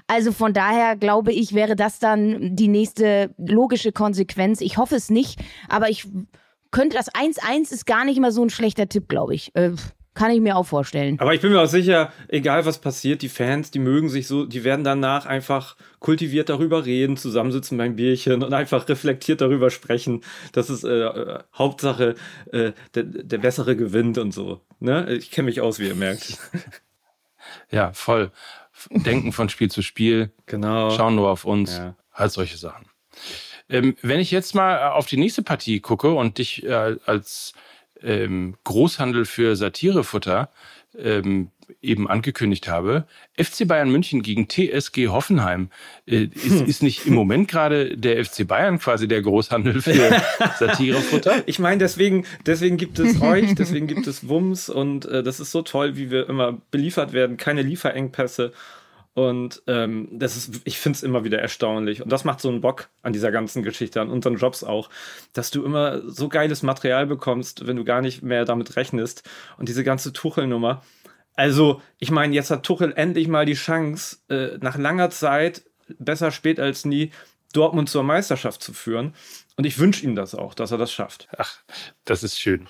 Also 0.07 0.33
von 0.33 0.53
daher 0.53 0.97
glaube 0.97 1.33
ich, 1.33 1.55
wäre 1.55 1.77
das 1.77 2.01
dann 2.01 2.57
die 2.57 2.69
nächste 2.69 3.35
logische 3.39 3.93
Konsequenz. 3.93 4.61
Ich 4.61 4.77
hoffe 4.77 4.97
es 4.97 5.09
nicht, 5.09 5.41
aber 5.69 5.89
ich 5.89 6.09
könnte 6.71 6.97
das 6.97 7.13
1-1 7.13 7.73
ist 7.73 7.87
gar 7.87 8.05
nicht 8.05 8.21
mal 8.21 8.33
so 8.33 8.43
ein 8.43 8.51
schlechter 8.51 8.89
Tipp, 8.89 9.09
glaube 9.09 9.35
ich. 9.35 9.55
Äh, 9.55 9.73
kann 10.15 10.31
ich 10.31 10.41
mir 10.41 10.57
auch 10.57 10.67
vorstellen. 10.67 11.19
Aber 11.21 11.35
ich 11.35 11.41
bin 11.41 11.53
mir 11.53 11.61
auch 11.61 11.67
sicher, 11.67 12.13
egal 12.29 12.67
was 12.67 12.79
passiert, 12.79 13.23
die 13.23 13.29
Fans, 13.29 13.71
die 13.71 13.79
mögen 13.79 14.09
sich 14.09 14.27
so, 14.27 14.45
die 14.45 14.65
werden 14.65 14.85
danach 14.85 15.27
einfach 15.27 15.77
kultiviert 15.99 16.49
darüber 16.49 16.85
reden, 16.85 17.17
zusammensitzen 17.17 17.79
beim 17.79 17.97
Bierchen 17.97 18.43
und 18.43 18.53
einfach 18.53 18.89
reflektiert 18.89 19.41
darüber 19.41 19.71
sprechen. 19.71 20.23
Das 20.53 20.71
ist 20.71 20.85
äh, 20.85 21.07
äh, 21.07 21.39
Hauptsache, 21.55 22.17
äh, 22.53 22.73
der, 22.95 23.05
der 23.05 23.39
Bessere 23.39 23.77
gewinnt 23.77 24.19
und 24.19 24.33
so. 24.33 24.61
Ne? 24.81 25.13
Ich 25.15 25.31
kenne 25.31 25.47
mich 25.47 25.61
aus, 25.61 25.79
wie 25.79 25.87
ihr 25.87 25.95
merkt. 25.95 26.39
Ja, 27.73 27.93
voll 27.93 28.31
denken 28.91 29.33
von 29.33 29.49
Spiel 29.49 29.71
zu 29.71 29.83
Spiel, 29.83 30.33
genau. 30.47 30.91
schauen 30.91 31.15
nur 31.15 31.31
auf 31.31 31.45
uns, 31.45 31.77
ja. 31.77 31.95
halt 32.13 32.33
solche 32.33 32.57
Sachen. 32.57 32.87
Ähm, 33.69 33.97
wenn 34.03 34.21
ich 34.21 34.31
jetzt 34.31 34.55
mal 34.55 34.91
auf 34.93 35.07
die 35.07 35.17
nächste 35.17 35.43
Partie 35.43 35.81
gucke 35.81 36.13
und 36.13 36.39
dich 36.39 36.65
äh, 36.65 36.97
als 37.07 37.53
ähm, 38.03 38.57
Großhandel 38.65 39.25
für 39.25 39.57
Satirefutter 39.57 40.51
ähm, 40.99 41.51
eben 41.83 42.09
angekündigt 42.09 42.69
habe. 42.69 43.05
FC 43.37 43.67
Bayern 43.67 43.91
München 43.91 44.23
gegen 44.23 44.49
TSG 44.49 45.09
Hoffenheim. 45.09 45.71
Äh, 46.07 46.25
ist, 46.25 46.61
hm. 46.61 46.67
ist 46.67 46.83
nicht 46.83 47.07
im 47.07 47.15
Moment 47.15 47.49
gerade 47.49 47.97
der 47.97 48.25
FC 48.25 48.47
Bayern 48.47 48.79
quasi 48.79 49.09
der 49.09 49.23
Großhandel 49.23 49.81
für 49.81 50.21
Satirefutter? 50.59 51.43
Ich 51.47 51.59
meine, 51.59 51.79
deswegen, 51.79 52.27
deswegen 52.47 52.77
gibt 52.77 52.99
es 52.99 53.21
euch, 53.21 53.55
deswegen 53.55 53.87
gibt 53.87 54.07
es 54.07 54.29
Wums 54.29 54.69
und 54.69 55.07
äh, 55.07 55.23
das 55.23 55.41
ist 55.41 55.53
so 55.53 55.63
toll, 55.63 55.97
wie 55.97 56.11
wir 56.11 56.29
immer 56.29 56.59
beliefert 56.71 57.13
werden. 57.13 57.37
Keine 57.37 57.63
Lieferengpässe. 57.63 58.53
Und 59.29 59.63
ähm, 59.67 60.09
das 60.13 60.37
ist, 60.37 60.63
ich 60.65 60.79
finde 60.79 60.97
es 60.97 61.03
immer 61.03 61.25
wieder 61.25 61.39
erstaunlich. 61.39 62.01
Und 62.01 62.11
das 62.11 62.25
macht 62.25 62.41
so 62.41 62.49
einen 62.49 62.63
Bock 62.63 62.89
an 63.03 63.13
dieser 63.13 63.31
ganzen 63.31 63.63
Geschichte, 63.63 64.01
an 64.01 64.09
unseren 64.09 64.37
Jobs 64.37 64.65
auch, 64.65 64.89
dass 65.35 65.51
du 65.51 65.63
immer 65.63 66.01
so 66.09 66.31
geiles 66.31 66.63
Material 66.63 67.07
bekommst, 67.07 67.67
wenn 67.67 67.77
du 67.77 67.85
gar 67.85 68.01
nicht 68.01 68.23
mehr 68.23 68.47
damit 68.47 68.77
rechnest. 68.77 69.29
Und 69.59 69.69
diese 69.69 69.85
ganze 69.85 70.15
Tuchelnummer. 70.15 70.83
Also, 71.35 71.83
ich 71.99 72.11
meine, 72.11 72.35
jetzt 72.35 72.51
hat 72.51 72.63
Tuchel 72.63 72.95
endlich 72.97 73.29
mal 73.29 73.45
die 73.45 73.55
Chance, 73.55 74.17
äh, 74.31 74.57
nach 74.63 74.79
langer 74.79 75.11
Zeit, 75.11 75.65
besser 75.99 76.31
spät 76.31 76.59
als 76.59 76.87
nie, 76.87 77.11
Dortmund 77.53 77.91
zur 77.91 78.03
Meisterschaft 78.03 78.63
zu 78.63 78.73
führen. 78.73 79.15
Und 79.57 79.67
ich 79.67 79.79
wünsche 79.79 80.05
ihm 80.05 80.15
das 80.15 80.35
auch, 80.35 80.55
dass 80.55 80.71
er 80.71 80.79
das 80.79 80.93
schafft. 80.93 81.29
Ach, 81.37 81.59
das 82.07 82.23
ist 82.23 82.39
schön. 82.39 82.69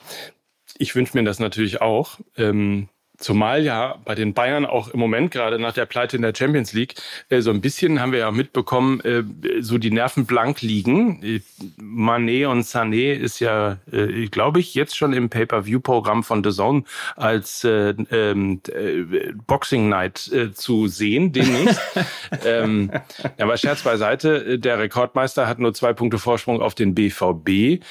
Ich 0.79 0.97
wünsche 0.97 1.17
mir 1.17 1.23
das 1.23 1.39
natürlich 1.39 1.81
auch. 1.81 2.19
Ähm, 2.37 2.89
Zumal 3.21 3.63
ja 3.63 3.99
bei 4.07 4.15
den 4.15 4.33
Bayern 4.33 4.65
auch 4.65 4.89
im 4.89 4.99
Moment 4.99 5.31
gerade 5.31 5.59
nach 5.59 5.75
der 5.75 5.85
Pleite 5.85 6.17
in 6.17 6.23
der 6.23 6.33
Champions 6.35 6.73
League 6.73 6.95
äh, 7.29 7.43
so 7.43 7.51
ein 7.51 7.61
bisschen 7.61 8.01
haben 8.01 8.13
wir 8.13 8.21
ja 8.21 8.31
mitbekommen, 8.31 9.01
äh, 9.01 9.23
so 9.61 9.77
die 9.77 9.91
Nerven 9.91 10.25
blank 10.25 10.63
liegen. 10.63 11.23
Äh, 11.23 11.41
Manet 11.77 12.47
und 12.47 12.63
Sané 12.63 13.13
ist 13.13 13.39
ja, 13.39 13.77
äh, 13.93 14.27
glaube 14.29 14.61
ich, 14.61 14.75
jetzt 14.75 14.97
schon 14.97 15.13
im 15.13 15.29
Pay-per-View-Programm 15.29 16.25
von 16.25 16.43
The 16.43 16.51
Zone 16.51 16.85
als 17.17 17.63
äh, 17.65 17.95
ähm, 18.11 18.63
äh, 18.73 19.33
Boxing 19.47 19.91
Night 19.91 20.31
zu 20.55 20.89
sehen 20.89 21.33
demnächst. 21.33 21.81
ähm, 22.47 22.91
aber 23.39 23.59
Scherz 23.59 23.83
beiseite, 23.83 24.59
der 24.59 24.79
Rekordmeister 24.79 25.47
hat 25.47 25.59
nur 25.59 25.75
zwei 25.75 25.93
Punkte 25.93 26.19
Vorsprung 26.19 26.63
auf 26.63 26.75
den 26.75 26.95
BVB. 26.95 27.83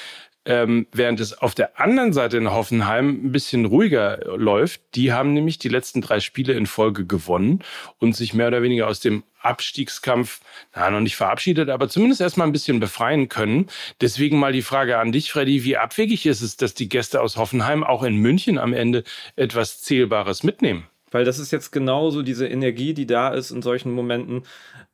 Ähm, 0.46 0.86
während 0.92 1.20
es 1.20 1.36
auf 1.36 1.54
der 1.54 1.78
anderen 1.78 2.14
Seite 2.14 2.38
in 2.38 2.50
Hoffenheim 2.50 3.26
ein 3.26 3.32
bisschen 3.32 3.66
ruhiger 3.66 4.20
läuft. 4.36 4.80
Die 4.94 5.12
haben 5.12 5.34
nämlich 5.34 5.58
die 5.58 5.68
letzten 5.68 6.00
drei 6.00 6.20
Spiele 6.20 6.54
in 6.54 6.64
Folge 6.64 7.04
gewonnen 7.04 7.62
und 7.98 8.16
sich 8.16 8.32
mehr 8.32 8.48
oder 8.48 8.62
weniger 8.62 8.88
aus 8.88 9.00
dem 9.00 9.22
Abstiegskampf, 9.42 10.40
na, 10.74 10.90
noch 10.90 11.00
nicht 11.00 11.16
verabschiedet, 11.16 11.68
aber 11.68 11.88
zumindest 11.88 12.20
erstmal 12.20 12.46
ein 12.46 12.52
bisschen 12.52 12.80
befreien 12.80 13.28
können. 13.28 13.66
Deswegen 14.00 14.38
mal 14.38 14.52
die 14.52 14.62
Frage 14.62 14.98
an 14.98 15.12
dich, 15.12 15.32
Freddy, 15.32 15.64
wie 15.64 15.76
abwegig 15.76 16.26
ist 16.26 16.42
es, 16.42 16.56
dass 16.56 16.74
die 16.74 16.88
Gäste 16.88 17.20
aus 17.20 17.36
Hoffenheim 17.36 17.84
auch 17.84 18.02
in 18.02 18.16
München 18.16 18.58
am 18.58 18.72
Ende 18.72 19.04
etwas 19.36 19.82
Zählbares 19.82 20.42
mitnehmen? 20.42 20.84
Weil 21.10 21.24
das 21.24 21.38
ist 21.38 21.50
jetzt 21.50 21.72
genauso 21.72 22.22
diese 22.22 22.46
Energie, 22.46 22.94
die 22.94 23.06
da 23.06 23.30
ist 23.30 23.50
in 23.50 23.62
solchen 23.62 23.92
Momenten, 23.92 24.44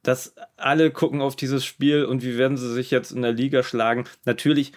dass 0.02 0.34
alle 0.56 0.90
gucken 0.90 1.20
auf 1.20 1.36
dieses 1.36 1.64
Spiel 1.64 2.04
und 2.04 2.22
wie 2.22 2.38
werden 2.38 2.56
sie 2.56 2.72
sich 2.72 2.90
jetzt 2.90 3.10
in 3.10 3.22
der 3.22 3.32
Liga 3.32 3.62
schlagen. 3.62 4.04
Natürlich 4.24 4.72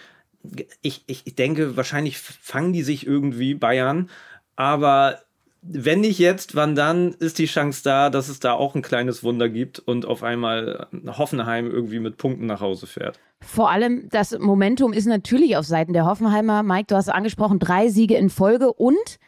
ich, 0.82 1.04
ich 1.06 1.34
denke, 1.34 1.76
wahrscheinlich 1.76 2.18
fangen 2.18 2.72
die 2.72 2.82
sich 2.82 3.06
irgendwie 3.06 3.54
Bayern, 3.54 4.10
aber 4.56 5.20
wenn 5.62 6.00
nicht 6.00 6.18
jetzt, 6.18 6.54
wann 6.54 6.74
dann 6.74 7.12
ist 7.12 7.38
die 7.38 7.46
Chance 7.46 7.82
da, 7.84 8.08
dass 8.08 8.28
es 8.28 8.40
da 8.40 8.52
auch 8.54 8.74
ein 8.74 8.82
kleines 8.82 9.22
Wunder 9.22 9.48
gibt 9.48 9.78
und 9.78 10.06
auf 10.06 10.22
einmal 10.22 10.86
Hoffenheim 11.06 11.70
irgendwie 11.70 12.00
mit 12.00 12.16
Punkten 12.16 12.46
nach 12.46 12.60
Hause 12.60 12.86
fährt. 12.86 13.20
Vor 13.40 13.70
allem 13.70 14.08
das 14.10 14.38
Momentum 14.38 14.92
ist 14.92 15.06
natürlich 15.06 15.56
auf 15.56 15.66
Seiten 15.66 15.92
der 15.92 16.06
Hoffenheimer. 16.06 16.62
Mike, 16.62 16.86
du 16.88 16.96
hast 16.96 17.08
angesprochen, 17.08 17.58
drei 17.58 17.88
Siege 17.88 18.16
in 18.16 18.30
Folge 18.30 18.72
und 18.72 19.18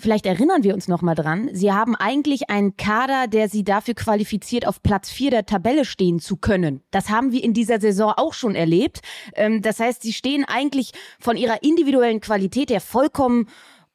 Vielleicht 0.00 0.26
erinnern 0.26 0.62
wir 0.62 0.74
uns 0.74 0.86
noch 0.86 1.02
mal 1.02 1.16
dran. 1.16 1.50
Sie 1.52 1.72
haben 1.72 1.96
eigentlich 1.96 2.50
einen 2.50 2.76
Kader, 2.76 3.26
der 3.26 3.48
sie 3.48 3.64
dafür 3.64 3.94
qualifiziert, 3.94 4.64
auf 4.64 4.80
Platz 4.80 5.10
vier 5.10 5.32
der 5.32 5.44
Tabelle 5.44 5.84
stehen 5.84 6.20
zu 6.20 6.36
können. 6.36 6.82
Das 6.92 7.10
haben 7.10 7.32
wir 7.32 7.42
in 7.42 7.52
dieser 7.52 7.80
Saison 7.80 8.12
auch 8.16 8.32
schon 8.32 8.54
erlebt. 8.54 9.00
Ähm, 9.34 9.60
das 9.60 9.80
heißt, 9.80 10.02
sie 10.02 10.12
stehen 10.12 10.44
eigentlich 10.44 10.92
von 11.18 11.36
ihrer 11.36 11.64
individuellen 11.64 12.20
Qualität 12.20 12.70
her 12.70 12.80
vollkommen 12.80 13.48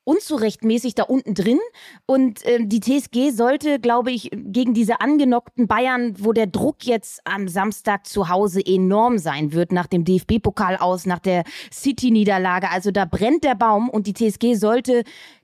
unzurechtmäßig 0.04 0.96
da 0.96 1.04
unten 1.04 1.34
drin. 1.34 1.60
Und 2.06 2.46
äh, 2.46 2.60
die 2.62 2.80
TSG 2.80 3.32
sollte, 3.32 3.80
glaube 3.80 4.12
ich, 4.12 4.30
gegen 4.32 4.74
diese 4.74 5.02
angenockten 5.02 5.68
Bayern, 5.68 6.16
wo 6.20 6.34
der 6.34 6.48
Druck 6.48 6.84
jetzt 6.86 7.22
am 7.26 7.48
Samstag 7.48 8.06
zu 8.06 8.30
Hause 8.30 8.62
enorm 8.66 9.18
sein 9.18 9.54
wird, 9.54 9.72
nach 9.72 9.88
dem 9.88 10.04
DFB-Pokal 10.04 10.78
aus, 10.78 11.06
nach 11.06 11.20
der 11.20 11.44
City-Niederlage. 11.72 12.70
Also 12.70 12.92
da 12.92 13.06
brennt 13.06 13.44
der 13.44 13.56
Baum 13.56 13.90
und 13.90 14.08
die 14.08 14.14
TSG 14.14 14.56
sollte 14.56 15.04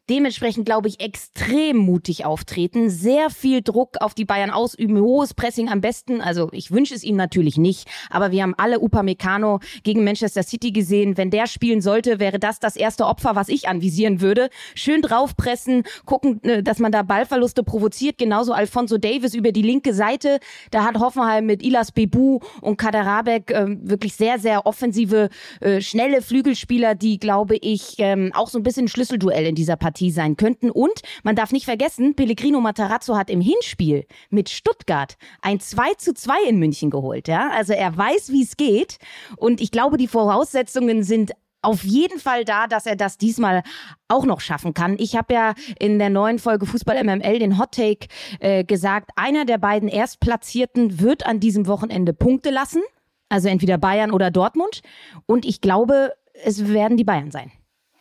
Dementsprechend, 0.10 0.66
glaube 0.66 0.88
ich, 0.88 1.00
extrem 1.02 1.78
mutig 1.78 2.26
auftreten, 2.26 2.90
sehr 2.90 3.30
viel 3.30 3.62
Druck 3.62 3.98
auf 4.02 4.16
die 4.16 4.26
Bayern 4.26 4.50
ausüben, 4.50 5.00
hohes 5.00 5.36
Pressing 5.36 5.70
am 5.70 5.82
besten. 5.82 6.20
Also 6.20 6.50
ich 6.52 6.72
wünsche 6.72 6.96
es 6.96 7.04
ihm 7.04 7.16
natürlich 7.16 7.58
nicht, 7.58 7.88
aber 8.10 8.32
wir 8.32 8.42
haben 8.42 8.56
alle 8.58 8.80
Upamecano 8.80 9.60
gegen 9.84 10.04
Manchester 10.04 10.42
City 10.42 10.72
gesehen. 10.72 11.16
Wenn 11.16 11.30
der 11.30 11.46
spielen 11.46 11.82
sollte, 11.82 12.20
wäre 12.20 12.40
das 12.40 12.60
das 12.60 12.76
erste 12.76 13.06
Opfer, 13.06 13.36
was 13.36 13.50
ich 13.50 13.68
anvisieren 13.68 14.20
würde. 14.20 14.50
Schön 14.74 15.04
draufpressen, 15.04 15.84
gucken, 16.06 16.44
äh, 16.44 16.64
dass 16.64 16.80
man 16.80 16.92
da 16.92 17.04
Ballverluste 17.04 17.62
provoziert. 17.62 18.18
Genauso 18.18 18.54
Alfonso 18.54 18.98
Davis 18.98 19.36
über 19.36 19.52
die 19.52 19.62
linke 19.62 19.94
Seite. 19.94 20.40
Da 20.72 20.86
hat 20.86 20.98
Hoffenheim 21.00 21.46
mit 21.46 21.62
Ilas 21.62 21.92
Bebu 21.92 22.40
und 22.62 22.78
Kaderabek 22.78 23.52
äh, 23.52 23.78
wirklich 23.82 24.16
sehr, 24.16 24.40
sehr 24.40 24.66
offensive, 24.66 25.30
äh, 25.62 25.82
schnelle 25.82 26.24
Flügelspieler, 26.24 26.96
die, 26.96 27.20
glaube 27.20 27.58
ich, 27.58 27.94
ähm, 28.00 28.32
auch 28.34 28.50
so 28.50 28.58
ein 28.58 28.64
bisschen 28.64 28.88
Schlüsselduell 28.88 29.46
in 29.46 29.54
dieser 29.54 29.76
Partie 29.76 29.99
Partie 30.00 30.12
sein 30.12 30.38
könnten. 30.38 30.72
Und 30.72 31.02
man 31.24 31.36
darf 31.36 31.52
nicht 31.52 31.66
vergessen, 31.66 32.16
Pellegrino 32.16 32.62
Matarazzo 32.62 33.18
hat 33.18 33.30
im 33.30 33.42
Hinspiel 33.42 34.06
mit 34.30 34.50
Stuttgart 34.50 35.18
ein 35.42 35.60
2 35.60 35.96
zu 35.96 36.14
2 36.14 36.48
in 36.48 36.60
München 36.60 36.90
geholt. 36.90 37.28
Ja? 37.28 37.52
Also 37.52 37.74
er 37.74 37.96
weiß, 37.96 38.32
wie 38.32 38.44
es 38.44 38.56
geht. 38.56 38.98
Und 39.36 39.60
ich 39.60 39.72
glaube, 39.72 39.98
die 39.98 40.08
Voraussetzungen 40.08 41.04
sind 41.04 41.32
auf 41.62 41.84
jeden 41.84 42.20
Fall 42.20 42.46
da, 42.46 42.68
dass 42.68 42.86
er 42.86 42.96
das 42.96 43.18
diesmal 43.18 43.64
auch 44.08 44.26
noch 44.26 44.40
schaffen 44.40 44.74
kann. 44.74 44.96
Ich 44.98 45.18
habe 45.18 45.34
ja 45.34 45.54
in 45.78 46.00
der 46.00 46.10
neuen 46.10 46.40
Folge 46.40 46.66
Fußball 46.66 47.04
MML 47.04 47.40
den 47.40 47.60
Hot 47.60 47.74
Take 47.74 48.08
äh, 48.40 48.64
gesagt, 48.64 49.10
einer 49.18 49.44
der 49.44 49.58
beiden 49.58 49.90
Erstplatzierten 49.90 51.02
wird 51.02 51.26
an 51.26 51.42
diesem 51.42 51.68
Wochenende 51.68 52.14
Punkte 52.14 52.50
lassen. 52.50 52.82
Also 53.28 53.50
entweder 53.50 53.78
Bayern 53.78 54.12
oder 54.12 54.32
Dortmund. 54.32 54.82
Und 55.26 55.46
ich 55.46 55.60
glaube, 55.60 56.14
es 56.46 56.70
werden 56.70 56.96
die 56.96 57.04
Bayern 57.04 57.32
sein. 57.32 57.52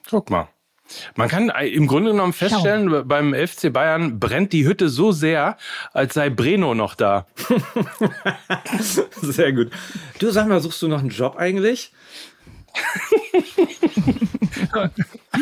Guck 0.08 0.30
mal. 0.30 0.48
Man 1.16 1.28
kann 1.28 1.50
im 1.50 1.86
Grunde 1.86 2.12
genommen 2.12 2.32
feststellen, 2.32 2.90
Schau. 2.90 3.04
beim 3.04 3.34
FC 3.34 3.72
Bayern 3.72 4.18
brennt 4.18 4.52
die 4.52 4.66
Hütte 4.66 4.88
so 4.88 5.12
sehr, 5.12 5.56
als 5.92 6.14
sei 6.14 6.30
Breno 6.30 6.74
noch 6.74 6.94
da. 6.94 7.26
sehr 9.14 9.52
gut. 9.52 9.70
Du 10.18 10.30
sag 10.30 10.48
mal, 10.48 10.60
suchst 10.60 10.80
du 10.82 10.88
noch 10.88 11.00
einen 11.00 11.10
Job 11.10 11.36
eigentlich? 11.36 11.92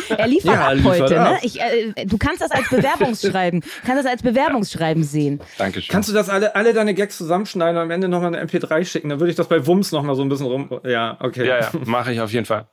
er 0.08 0.26
liefert 0.26 0.54
ja, 0.54 0.68
ab 0.68 0.74
liefert 0.74 1.00
heute, 1.00 1.20
ab. 1.20 1.32
ne? 1.32 1.38
Ich, 1.42 1.60
äh, 1.60 2.06
du 2.06 2.18
kannst 2.18 2.40
das 2.40 2.50
als 2.50 2.68
Bewerbungsschreiben, 2.68 3.62
kannst 3.84 4.04
das 4.04 4.10
als 4.10 4.22
Bewerbungsschreiben 4.22 5.02
sehen. 5.02 5.40
Dankeschön. 5.58 5.92
Kannst 5.92 6.08
du 6.08 6.12
das 6.12 6.28
alle, 6.28 6.54
alle 6.54 6.72
deine 6.72 6.94
Gags 6.94 7.16
zusammenschneiden 7.18 7.76
und 7.76 7.82
am 7.82 7.90
Ende 7.90 8.08
nochmal 8.08 8.34
eine 8.34 8.44
MP3 8.44 8.84
schicken? 8.84 9.08
Dann 9.08 9.20
würde 9.20 9.30
ich 9.30 9.36
das 9.36 9.48
bei 9.48 9.66
Wums 9.66 9.92
nochmal 9.92 10.16
so 10.16 10.22
ein 10.22 10.28
bisschen 10.28 10.46
rum. 10.46 10.80
Ja, 10.84 11.16
okay. 11.20 11.46
Ja, 11.46 11.60
ja, 11.60 11.70
mache 11.84 12.12
ich 12.12 12.20
auf 12.20 12.32
jeden 12.32 12.46
Fall. 12.46 12.66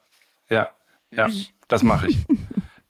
Ja, 0.49 0.69
ja, 1.11 1.29
das 1.67 1.83
mache 1.83 2.07
ich. 2.07 2.17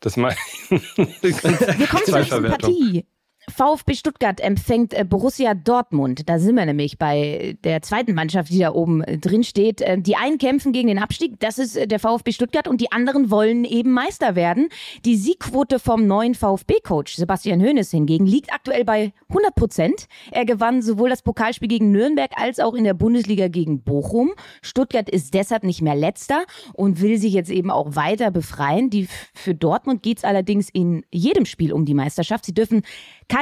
Das 0.04 0.18
mal. 0.18 0.36
Wir 0.70 1.88
kommen 1.88 2.04
zur 2.06 2.20
nächsten 2.20 2.44
Partie. 2.44 3.06
VfB 3.54 3.94
Stuttgart 3.94 4.40
empfängt 4.42 4.94
äh, 4.94 5.06
Borussia 5.06 5.54
Dortmund. 5.54 6.28
Da 6.28 6.40
sind 6.40 6.56
wir 6.56 6.66
nämlich 6.66 6.98
bei 6.98 7.56
der 7.64 7.82
zweiten 7.82 8.14
Mannschaft, 8.14 8.52
die 8.52 8.60
da 8.60 8.74
oben 8.74 9.04
äh, 9.04 9.20
drin 9.20 9.44
steht. 9.44 9.82
Äh, 9.82 10.00
die 10.00 10.16
einen 10.16 10.40
kämpfen 10.40 10.74
gegen 10.74 10.88
den 10.88 10.98
Abstieg, 10.98 11.40
das 11.40 11.60
ist 11.60 11.80
der 11.90 12.00
VfB 12.00 12.32
Stuttgart, 12.32 12.68
und 12.68 12.82
die 12.82 12.92
anderen 12.92 13.30
wollen 13.30 13.64
eben 13.64 13.92
Meister 13.92 14.36
werden. 14.36 14.70
Die 15.06 15.16
Siegquote 15.16 15.78
vom 15.80 16.08
neuen 16.08 16.34
VfB-Coach 16.34 17.16
Sebastian 17.16 17.62
Hoeneß 17.62 17.92
hingegen 17.92 18.26
liegt 18.26 18.52
aktuell 18.52 18.84
bei 18.84 19.14
100 19.30 19.54
Prozent. 19.56 20.08
Er 20.32 20.46
gewann 20.46 20.82
sowohl 20.82 21.10
das 21.10 21.22
Pokalspiel 21.22 21.68
gegen 21.68 21.92
Nürnberg 21.92 22.32
als 22.36 22.60
auch 22.60 22.74
in 22.74 22.84
der 22.84 22.96
Bundesliga 22.96 23.50
gegen 23.50 23.82
Bochum. 23.82 24.32
Stuttgart 24.62 25.10
ist 25.10 25.34
deshalb 25.34 25.64
nicht 25.64 25.82
mehr 25.82 25.96
letzter 25.96 26.44
und 26.74 27.02
will 27.02 27.18
sich 27.18 27.34
jetzt 27.34 27.52
eben 27.52 27.70
auch 27.70 27.96
weiter 27.96 28.32
befreien. 28.32 28.90
Die, 28.90 29.08
für 29.34 29.54
Dortmund 29.54 30.02
geht 30.02 30.18
es 30.18 30.24
allerdings 30.24 30.70
in 30.72 31.06
jedem 31.12 31.46
Spiel 31.46 31.72
um 31.72 31.86
die 31.86 31.94
Meisterschaft. 31.94 32.46
Sie 32.46 32.54
dürfen 32.54 32.82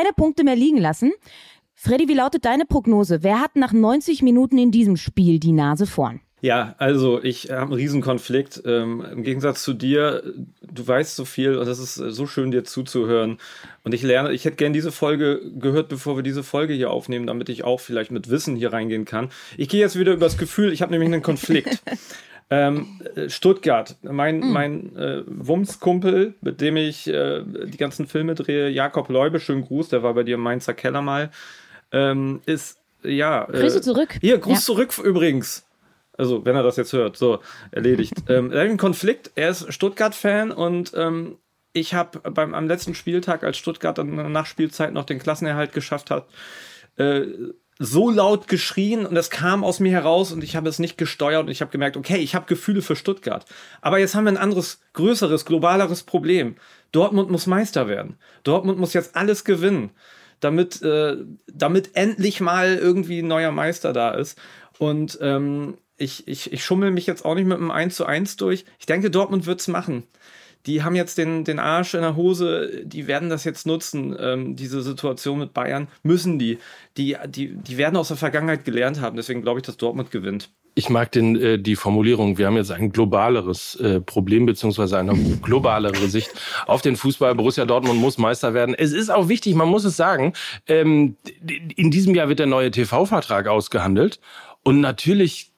keine 0.02 0.14
Punkte 0.14 0.44
mehr 0.44 0.56
liegen 0.56 0.78
lassen. 0.78 1.12
Freddy, 1.76 2.08
wie 2.08 2.14
lautet 2.14 2.46
deine 2.46 2.66
Prognose? 2.66 3.24
Wer 3.24 3.40
hat 3.40 3.56
nach 3.56 3.74
90 3.74 4.22
Minuten 4.22 4.58
in 4.58 4.72
diesem 4.72 4.98
Spiel 4.98 5.40
die 5.40 5.52
Nase 5.52 5.86
vorn? 5.86 6.22
Ja, 6.44 6.74
also 6.80 7.24
ich 7.24 7.52
habe 7.52 7.62
einen 7.62 7.74
Riesenkonflikt. 7.74 8.64
Ähm, 8.66 9.06
Im 9.12 9.22
Gegensatz 9.22 9.62
zu 9.62 9.74
dir, 9.74 10.24
du 10.62 10.88
weißt 10.88 11.16
so 11.16 11.24
viel 11.24 11.56
und 11.56 11.68
es 11.68 11.78
ist 11.78 11.94
so 11.94 12.26
schön, 12.26 12.50
dir 12.50 12.64
zuzuhören. 12.64 13.38
Und 13.84 13.94
ich 13.94 14.02
lerne, 14.02 14.32
ich 14.32 14.44
hätte 14.46 14.56
gern 14.56 14.74
diese 14.74 14.92
Folge 14.92 15.40
gehört, 15.60 15.90
bevor 15.90 16.16
wir 16.16 16.24
diese 16.24 16.42
Folge 16.42 16.74
hier 16.74 16.90
aufnehmen, 16.90 17.28
damit 17.28 17.50
ich 17.50 17.64
auch 17.64 17.80
vielleicht 17.80 18.10
mit 18.10 18.32
Wissen 18.32 18.56
hier 18.56 18.74
reingehen 18.74 19.06
kann. 19.06 19.30
Ich 19.56 19.70
gehe 19.70 19.82
jetzt 19.82 20.00
wieder 20.00 20.14
über 20.14 20.26
das 20.26 20.38
Gefühl, 20.40 20.74
ich 20.74 20.82
habe 20.82 20.92
nämlich 20.92 21.14
einen 21.14 21.22
Konflikt. 21.22 21.84
Ähm, 22.54 23.00
Stuttgart, 23.28 23.96
mein, 24.02 24.42
mm. 24.42 24.52
mein 24.52 24.96
äh, 24.98 25.24
Wumskumpel, 25.26 26.34
mit 26.42 26.60
dem 26.60 26.76
ich 26.76 27.08
äh, 27.08 27.44
die 27.46 27.78
ganzen 27.78 28.08
Filme 28.08 28.36
drehe, 28.36 28.68
Jakob 28.68 29.08
Leube, 29.08 29.40
schönen 29.40 29.64
Gruß, 29.64 29.88
der 29.88 30.04
war 30.04 30.14
bei 30.14 30.24
dir 30.24 30.36
im 30.36 30.42
Mainzer 30.42 30.74
Keller 30.74 31.02
mal, 31.02 31.32
ähm, 31.94 32.42
ist, 32.46 32.78
ja. 33.04 33.46
Äh, 33.46 33.62
Grüße 33.62 33.80
zurück. 33.80 34.18
Hier, 34.20 34.38
Gruß 34.38 34.68
ja. 34.68 34.74
zurück 34.74 34.94
übrigens. 35.02 35.66
Also, 36.18 36.44
wenn 36.44 36.58
er 36.58 36.64
das 36.64 36.76
jetzt 36.76 36.92
hört, 36.92 37.16
so, 37.16 37.40
erledigt. 37.72 38.14
ähm, 38.28 38.52
er 38.52 38.60
hat 38.60 38.68
einen 38.68 38.78
Konflikt, 38.78 39.32
er 39.36 39.50
ist 39.50 39.74
Stuttgart-Fan 39.74 40.52
und 40.52 40.92
ähm, 40.94 41.38
ich 41.72 41.94
habe 41.94 42.20
beim 42.32 42.54
am 42.54 42.68
letzten 42.68 42.96
Spieltag, 42.96 43.46
als 43.46 43.58
Stuttgart 43.58 43.98
in 43.98 44.18
der 44.18 44.28
Nachspielzeit 44.28 44.92
noch 44.92 45.06
den 45.06 45.20
Klassenerhalt 45.20 45.72
geschafft 45.72 46.12
hat, 46.12 46.28
äh, 46.98 47.22
so 47.84 48.12
laut 48.12 48.48
geschrien 48.48 49.08
und 49.08 49.18
es 49.18 49.32
kam 49.32 49.64
aus 49.64 49.80
mir 49.80 49.92
heraus 49.92 50.32
und 50.32 50.44
ich 50.44 50.56
habe 50.56 50.70
es 50.70 50.78
nicht 50.78 51.00
gesteuert 51.00 51.46
und 51.46 51.52
ich 51.52 51.62
habe 51.62 51.72
gemerkt, 51.72 51.98
okay, 51.98 52.18
ich 52.18 52.36
habe 52.36 52.46
Gefühle 52.46 52.84
für 52.84 52.96
Stuttgart. 52.96 53.44
Aber 53.82 53.98
jetzt 53.98 54.14
haben 54.14 54.26
wir 54.26 54.32
ein 54.32 54.38
anderes, 54.38 54.82
größeres, 54.94 55.46
globaleres 55.46 56.04
Problem. 56.04 56.58
Dortmund 56.92 57.32
muss 57.32 57.48
Meister 57.48 57.88
werden. 57.88 58.18
Dortmund 58.44 58.78
muss 58.78 58.94
jetzt 58.94 59.16
alles 59.16 59.46
gewinnen, 59.46 59.90
damit, 60.42 60.84
äh, 60.84 61.18
damit 61.52 61.96
endlich 61.96 62.40
mal 62.40 62.78
irgendwie 62.78 63.24
ein 63.24 63.28
neuer 63.28 63.52
Meister 63.52 63.94
da 63.94 64.12
ist. 64.12 64.38
Und 64.78 65.18
ähm, 65.20 65.80
ich, 65.98 66.28
ich, 66.28 66.54
ich 66.54 66.64
schummel 66.64 66.92
mich 66.92 67.08
jetzt 67.08 67.26
auch 67.26 67.34
nicht 67.34 67.48
mit 67.48 67.58
einem 67.58 67.72
1 67.72 67.96
zu 67.96 68.06
1 68.06 68.38
durch. 68.38 68.64
Ich 68.78 68.86
denke, 68.86 69.10
Dortmund 69.10 69.48
wird's 69.48 69.68
machen. 69.68 70.04
Die 70.66 70.84
haben 70.84 70.96
jetzt 70.96 71.18
den, 71.18 71.44
den 71.44 71.60
Arsch 71.60 71.94
in 71.94 72.02
der 72.02 72.16
Hose, 72.16 72.84
die 72.84 73.08
werden 73.08 73.30
das 73.30 73.44
jetzt 73.44 73.66
nutzen, 73.66 74.16
ähm, 74.20 74.56
diese 74.56 74.82
Situation 74.82 75.40
mit 75.40 75.54
Bayern, 75.54 75.88
müssen 76.04 76.40
die. 76.40 76.58
Die, 76.98 77.18
die. 77.28 77.56
die 77.56 77.78
werden 77.78 77.96
aus 77.96 78.10
der 78.10 78.18
Vergangenheit 78.18 78.66
gelernt 78.66 79.02
haben, 79.02 79.16
deswegen 79.16 79.42
glaube 79.42 79.60
ich, 79.60 79.66
dass 79.66 79.78
Dortmund 79.78 80.12
gewinnt. 80.12 80.50
Ich 80.74 80.90
mag 80.90 81.12
den, 81.12 81.36
äh, 81.36 81.60
die 81.60 81.76
Formulierung, 81.76 82.38
wir 82.38 82.48
haben 82.48 82.56
jetzt 82.56 82.72
ein 82.72 82.92
globaleres 82.92 83.76
äh, 83.76 84.00
Problem 84.00 84.46
beziehungsweise 84.46 84.98
eine 84.98 85.14
globalere 85.42 86.08
Sicht 86.08 86.32
auf 86.66 86.82
den 86.82 86.96
Fußball. 86.96 87.36
Borussia 87.36 87.66
Dortmund 87.66 88.00
muss 88.00 88.18
Meister 88.18 88.54
werden. 88.54 88.74
Es 88.74 88.94
ist 88.94 89.10
auch 89.10 89.28
wichtig, 89.28 89.56
man 89.56 89.68
muss 89.68 89.84
es 89.84 89.98
sagen, 89.98 90.34
ähm, 90.68 91.18
in 91.76 91.92
diesem 91.92 92.16
Jahr 92.16 92.30
wird 92.30 92.40
der 92.40 92.48
neue 92.48 92.72
TV-Vertrag 92.72 93.48
ausgehandelt. 93.48 94.20
Und 94.64 94.80
natürlich 94.80 95.51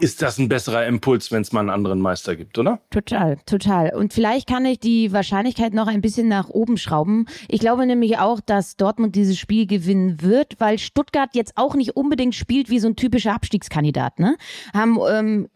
ist 0.00 0.22
das 0.22 0.38
ein 0.38 0.48
besserer 0.48 0.86
Impuls, 0.86 1.32
wenn 1.32 1.42
es 1.42 1.52
mal 1.52 1.60
einen 1.60 1.70
anderen 1.70 2.00
Meister 2.00 2.36
gibt, 2.36 2.58
oder? 2.58 2.80
Total, 2.90 3.36
total. 3.46 3.94
Und 3.94 4.12
vielleicht 4.12 4.48
kann 4.48 4.64
ich 4.64 4.78
die 4.78 5.12
Wahrscheinlichkeit 5.12 5.74
noch 5.74 5.86
ein 5.86 6.00
bisschen 6.00 6.28
nach 6.28 6.48
oben 6.48 6.76
schrauben. 6.76 7.26
Ich 7.48 7.60
glaube 7.60 7.86
nämlich 7.86 8.18
auch, 8.18 8.40
dass 8.40 8.76
Dortmund 8.76 9.14
dieses 9.14 9.38
Spiel 9.38 9.66
gewinnen 9.66 10.22
wird, 10.22 10.54
weil 10.58 10.78
Stuttgart 10.78 11.30
jetzt 11.34 11.52
auch 11.56 11.74
nicht 11.74 11.96
unbedingt 11.96 12.34
spielt 12.34 12.70
wie 12.70 12.78
so 12.78 12.88
ein 12.88 12.96
typischer 12.96 13.34
Abstiegskandidat. 13.34 14.18
Ne? 14.18 14.36
Haben, 14.72 14.98
ähm, 15.08 15.48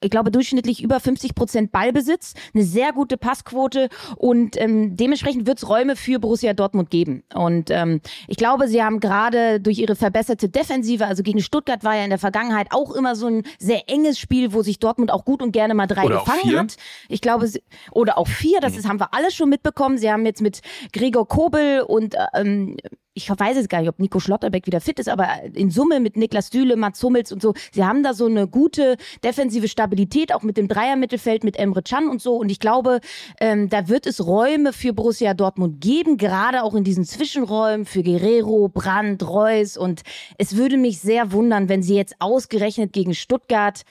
ich 0.00 0.10
glaube, 0.10 0.30
durchschnittlich 0.30 0.82
über 0.82 1.00
50 1.00 1.34
Prozent 1.34 1.72
Ballbesitz, 1.72 2.34
eine 2.54 2.64
sehr 2.64 2.92
gute 2.92 3.16
Passquote 3.16 3.88
und 4.16 4.60
ähm, 4.60 4.96
dementsprechend 4.96 5.46
wird 5.46 5.58
es 5.58 5.68
Räume 5.68 5.96
für 5.96 6.18
Borussia 6.18 6.52
Dortmund 6.52 6.90
geben. 6.90 7.22
Und 7.34 7.70
ähm, 7.70 8.00
ich 8.28 8.36
glaube, 8.36 8.68
sie 8.68 8.82
haben 8.82 9.00
gerade 9.00 9.60
durch 9.60 9.78
ihre 9.78 9.96
verbesserte 9.96 10.48
Defensive, 10.48 11.06
also 11.06 11.22
gegen 11.22 11.40
Stuttgart 11.40 11.84
war 11.84 11.96
ja 11.96 12.04
in 12.04 12.10
der 12.10 12.18
Vergangenheit 12.18 12.68
auch 12.70 12.94
immer 12.94 13.14
so 13.14 13.26
ein 13.26 13.42
sehr 13.58 13.71
sehr 13.72 13.88
enges 13.88 14.18
Spiel, 14.18 14.52
wo 14.52 14.62
sich 14.62 14.78
Dortmund 14.78 15.10
auch 15.10 15.24
gut 15.24 15.42
und 15.42 15.52
gerne 15.52 15.72
mal 15.72 15.86
drei 15.86 16.04
oder 16.04 16.18
gefangen 16.18 16.58
hat. 16.58 16.76
Ich 17.08 17.22
glaube, 17.22 17.50
oder 17.90 18.18
auch 18.18 18.28
vier, 18.28 18.60
das 18.60 18.76
ist, 18.76 18.86
haben 18.86 19.00
wir 19.00 19.14
alles 19.14 19.34
schon 19.34 19.48
mitbekommen. 19.48 19.96
Sie 19.96 20.10
haben 20.10 20.26
jetzt 20.26 20.42
mit 20.42 20.60
Gregor 20.92 21.26
Kobel 21.26 21.80
und 21.80 22.14
ähm, 22.34 22.76
ich 23.14 23.28
weiß 23.28 23.56
jetzt 23.56 23.68
gar 23.68 23.80
nicht, 23.80 23.88
ob 23.88 23.98
Nico 23.98 24.20
Schlotterbeck 24.20 24.66
wieder 24.66 24.80
fit 24.80 24.98
ist, 24.98 25.08
aber 25.08 25.28
in 25.52 25.70
Summe 25.70 26.00
mit 26.00 26.16
Niklas 26.16 26.50
Düle, 26.50 26.76
Mats 26.76 27.02
Hummels 27.02 27.30
und 27.32 27.42
so, 27.42 27.54
sie 27.70 27.84
haben 27.84 28.02
da 28.02 28.14
so 28.14 28.26
eine 28.26 28.48
gute 28.48 28.96
defensive 29.22 29.68
Stabilität, 29.68 30.34
auch 30.34 30.42
mit 30.42 30.56
dem 30.56 30.68
Dreiermittelfeld, 30.68 31.44
mit 31.44 31.58
Emre 31.58 31.82
Can 31.82 32.08
und 32.08 32.22
so. 32.22 32.36
Und 32.36 32.50
ich 32.50 32.58
glaube, 32.58 33.00
ähm, 33.40 33.68
da 33.68 33.88
wird 33.88 34.06
es 34.06 34.24
Räume 34.24 34.72
für 34.72 34.92
Borussia 34.92 35.34
Dortmund 35.34 35.80
geben, 35.80 36.16
gerade 36.16 36.62
auch 36.62 36.74
in 36.74 36.84
diesen 36.84 37.04
Zwischenräumen 37.04 37.84
für 37.84 38.02
Guerrero, 38.02 38.68
Brandt, 38.68 39.22
Reus. 39.28 39.76
Und 39.76 40.02
es 40.38 40.56
würde 40.56 40.78
mich 40.78 41.00
sehr 41.00 41.32
wundern, 41.32 41.68
wenn 41.68 41.82
sie 41.82 41.96
jetzt 41.96 42.16
ausgerechnet 42.18 42.92
gegen 42.92 43.14
Stuttgart 43.14 43.82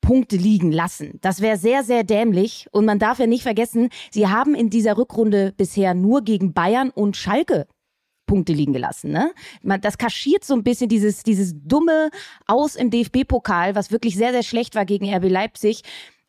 Punkte 0.00 0.36
liegen 0.36 0.72
lassen. 0.72 1.18
Das 1.20 1.40
wäre 1.40 1.56
sehr, 1.56 1.82
sehr 1.82 2.04
dämlich. 2.04 2.68
Und 2.70 2.84
man 2.84 2.98
darf 2.98 3.18
ja 3.18 3.26
nicht 3.26 3.42
vergessen, 3.42 3.88
sie 4.10 4.28
haben 4.28 4.54
in 4.54 4.70
dieser 4.70 4.96
Rückrunde 4.96 5.52
bisher 5.56 5.94
nur 5.94 6.22
gegen 6.22 6.52
Bayern 6.52 6.90
und 6.90 7.16
Schalke 7.16 7.66
Punkte 8.26 8.52
liegen 8.52 8.72
gelassen. 8.72 9.10
Ne? 9.10 9.32
Man, 9.62 9.80
das 9.80 9.98
kaschiert 9.98 10.44
so 10.44 10.54
ein 10.54 10.64
bisschen 10.64 10.88
dieses, 10.88 11.22
dieses 11.22 11.54
dumme 11.54 12.10
Aus 12.46 12.76
im 12.76 12.90
DFB-Pokal, 12.90 13.74
was 13.74 13.90
wirklich 13.90 14.16
sehr, 14.16 14.32
sehr 14.32 14.42
schlecht 14.42 14.74
war 14.74 14.84
gegen 14.84 15.12
RB 15.12 15.30
Leipzig. 15.30 15.82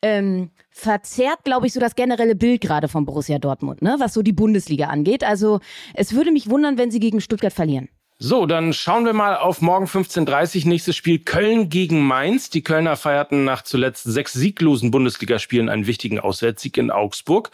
Ähm, 0.03 0.51
verzerrt, 0.69 1.43
glaube 1.43 1.65
ich, 1.65 1.73
so 1.73 1.79
das 1.79 1.95
generelle 1.95 2.35
Bild 2.35 2.61
gerade 2.61 2.87
von 2.87 3.05
Borussia 3.05 3.39
Dortmund, 3.39 3.81
ne? 3.81 3.95
was 3.97 4.13
so 4.13 4.21
die 4.21 4.31
Bundesliga 4.31 4.87
angeht. 4.87 5.23
Also 5.23 5.59
es 5.95 6.13
würde 6.13 6.31
mich 6.31 6.49
wundern, 6.49 6.77
wenn 6.77 6.91
sie 6.91 6.99
gegen 6.99 7.19
Stuttgart 7.19 7.53
verlieren. 7.53 7.89
So, 8.19 8.47
dann 8.47 8.73
schauen 8.73 9.05
wir 9.05 9.13
mal 9.13 9.37
auf 9.37 9.61
morgen 9.61 9.85
15.30 9.85 10.63
Uhr. 10.63 10.69
Nächstes 10.69 10.95
Spiel 10.95 11.19
Köln 11.19 11.69
gegen 11.69 12.01
Mainz. 12.01 12.49
Die 12.49 12.63
Kölner 12.63 12.95
feierten 12.95 13.43
nach 13.43 13.61
zuletzt 13.61 14.05
sechs 14.05 14.33
sieglosen 14.33 14.89
Bundesligaspielen 14.89 15.69
einen 15.69 15.85
wichtigen 15.85 16.19
Auswärtssieg 16.19 16.77
in 16.77 16.89
Augsburg. 16.89 17.51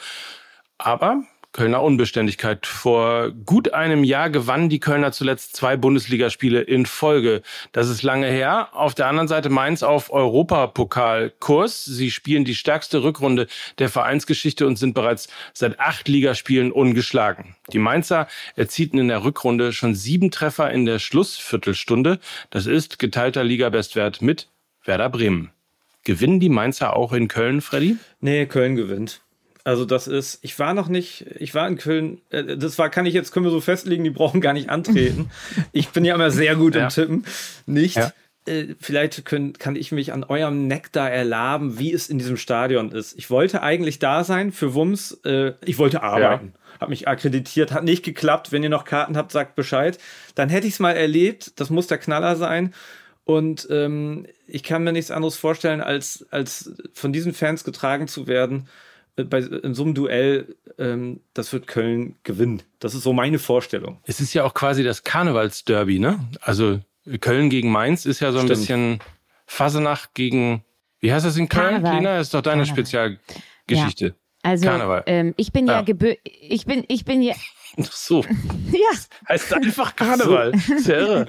Aber 0.78 1.24
Kölner 1.54 1.84
Unbeständigkeit. 1.84 2.66
Vor 2.66 3.30
gut 3.32 3.74
einem 3.74 4.04
Jahr 4.04 4.32
gewannen 4.32 4.70
die 4.70 4.80
Kölner 4.80 5.12
zuletzt 5.12 5.56
zwei 5.56 5.78
Bundesligaspiele 5.78 6.62
in 6.62 6.88
Folge. 6.88 7.44
Das 7.72 7.90
ist 7.90 8.02
lange 8.02 8.28
her. 8.28 8.70
Auf 8.74 8.96
der 8.96 9.08
anderen 9.08 9.28
Seite 9.28 9.50
Mainz 9.50 9.84
auf 9.84 10.12
Europapokalkurs. 10.12 11.86
Sie 11.86 12.10
spielen 12.10 12.44
die 12.44 12.56
stärkste 12.56 13.04
Rückrunde 13.04 13.48
der 13.78 13.90
Vereinsgeschichte 13.90 14.66
und 14.66 14.78
sind 14.78 14.96
bereits 14.96 15.30
seit 15.54 15.80
acht 15.80 16.08
Ligaspielen 16.08 16.72
ungeschlagen. 16.72 17.56
Die 17.72 17.80
Mainzer 17.80 18.28
erzielten 18.56 18.98
in 18.98 19.08
der 19.08 19.24
Rückrunde 19.24 19.74
schon 19.74 19.94
sieben 19.94 20.32
Treffer 20.32 20.72
in 20.72 20.86
der 20.86 20.98
Schlussviertelstunde. 20.98 22.20
Das 22.50 22.66
ist 22.66 22.98
geteilter 22.98 23.44
Ligabestwert 23.44 24.22
mit 24.22 24.50
Werder 24.84 25.10
Bremen. 25.10 25.52
Gewinnen 26.04 26.40
die 26.40 26.50
Mainzer 26.50 26.98
auch 26.98 27.14
in 27.14 27.28
Köln, 27.28 27.62
Freddy? 27.62 27.98
Nee, 28.20 28.48
Köln 28.48 28.76
gewinnt. 28.76 29.22
Also 29.65 29.86
das 29.86 30.08
ist, 30.08 30.39
ich 30.41 30.60
war 30.60 30.74
noch 30.74 30.89
nicht, 30.89 31.25
ich 31.39 31.55
war 31.55 31.67
in 31.67 31.77
Köln, 31.77 32.22
äh, 32.32 32.58
das 32.58 32.78
war, 32.78 32.89
kann 32.89 33.06
ich 33.06 33.13
jetzt, 33.13 33.32
können 33.32 33.45
wir 33.45 33.52
so 33.52 33.62
festlegen, 33.62 34.04
die 34.04 34.10
brauchen 34.10 34.41
gar 34.41 34.54
nicht 34.54 34.69
antreten. 34.69 35.30
Ich 35.71 35.89
bin 35.89 36.06
ja 36.06 36.15
immer 36.15 36.32
sehr 36.32 36.56
gut 36.56 36.76
ja. 36.76 36.84
im 36.84 36.89
Tippen. 36.89 37.26
Nicht. 37.65 37.95
Ja. 37.95 38.12
Äh, 38.45 38.76
vielleicht 38.80 39.23
können, 39.26 39.54
kann 39.54 39.76
ich 39.76 39.91
mich 39.91 40.12
an 40.12 40.23
eurem 40.23 40.67
Nektar 40.67 41.10
erlaben, 41.10 41.80
wie 41.80 41.93
es 41.93 42.10
in 42.10 42.17
diesem 42.17 42.38
Stadion 42.38 42.91
ist. 42.91 43.17
Ich 43.17 43.30
wollte 43.30 43.62
eigentlich 43.62 43.99
da 43.99 44.23
sein 44.23 44.52
für 44.52 44.73
Wums. 44.73 45.19
Äh, 45.23 45.54
ich 45.63 45.78
wollte 45.78 46.04
arbeiten. 46.04 46.54
Ja. 46.54 46.80
Hab 46.82 46.89
mich 46.89 47.08
akkreditiert, 47.08 47.71
hat 47.71 47.84
nicht 47.86 48.04
geklappt. 48.04 48.52
Wenn 48.52 48.63
ihr 48.63 48.69
noch 48.69 48.84
Karten 48.84 49.15
habt, 49.15 49.32
sagt 49.32 49.56
Bescheid. 49.56 49.97
Dann 50.36 50.49
hätte 50.49 50.67
ich 50.67 50.73
es 50.73 50.80
mal 50.80 50.91
erlebt. 50.91 51.60
Das 51.60 51.69
muss 51.69 51.88
der 51.88 51.97
Knaller 51.99 52.36
sein. 52.36 52.73
Und 53.23 53.67
ähm, 53.71 54.28
ich 54.47 54.63
kann 54.63 54.84
mir 54.84 54.91
nichts 54.91 55.12
anderes 55.12 55.38
vorstellen, 55.38 55.80
als, 55.80 56.26
als 56.30 56.73
von 56.93 57.13
diesen 57.13 57.34
Fans 57.34 57.63
getragen 57.63 58.10
zu 58.10 58.28
werden 58.28 58.67
bei, 59.15 59.39
in 59.39 59.73
so 59.73 59.84
einem 59.84 59.93
Duell, 59.93 60.56
ähm, 60.78 61.21
das 61.34 61.54
wird 61.54 61.67
Köln 61.67 62.15
gewinnen. 62.23 62.63
Das 62.80 62.95
ist 62.95 63.04
so 63.04 63.13
meine 63.13 63.39
Vorstellung. 63.39 63.99
Es 64.06 64.19
ist 64.19 64.34
ja 64.34 64.43
auch 64.43 64.54
quasi 64.54 64.84
das 64.84 65.04
Karnevalsderby, 65.04 65.99
ne? 65.99 66.19
Also 66.41 66.80
Köln 67.19 67.49
gegen 67.49 67.71
Mainz 67.71 68.06
ist 68.06 68.19
ja 68.21 68.32
so 68.32 68.39
ein 68.39 68.45
Stimmt. 68.45 68.60
bisschen 68.60 68.99
Fasenach 69.45 70.08
gegen, 70.13 70.63
wie 70.99 71.13
heißt 71.13 71.26
das 71.26 71.38
in 71.38 71.49
Köln, 71.49 71.84
Karneval. 71.84 72.04
Das 72.04 72.28
ist 72.28 72.34
doch 72.34 72.41
deine 72.41 72.63
Karneval. 72.63 73.19
Spezialgeschichte. 73.67 74.06
Ja. 74.08 74.13
Also, 74.43 74.67
Karneval. 74.67 75.03
Ähm, 75.06 75.34
ich 75.38 75.51
bin 75.51 75.67
ja, 75.67 75.75
ja 75.75 75.82
gebö 75.82 76.13
ich 76.23 76.65
bin, 76.65 76.84
ich 76.89 77.06
bin 77.06 77.21
ja, 77.21 77.34
so. 77.77 78.23
Ja. 78.71 78.97
Heißt 79.29 79.53
einfach 79.53 79.95
Karneval. 79.95 80.51
So. 80.63 80.73
Ist 80.73 80.88
ja 80.88 80.97
irre. 80.97 81.27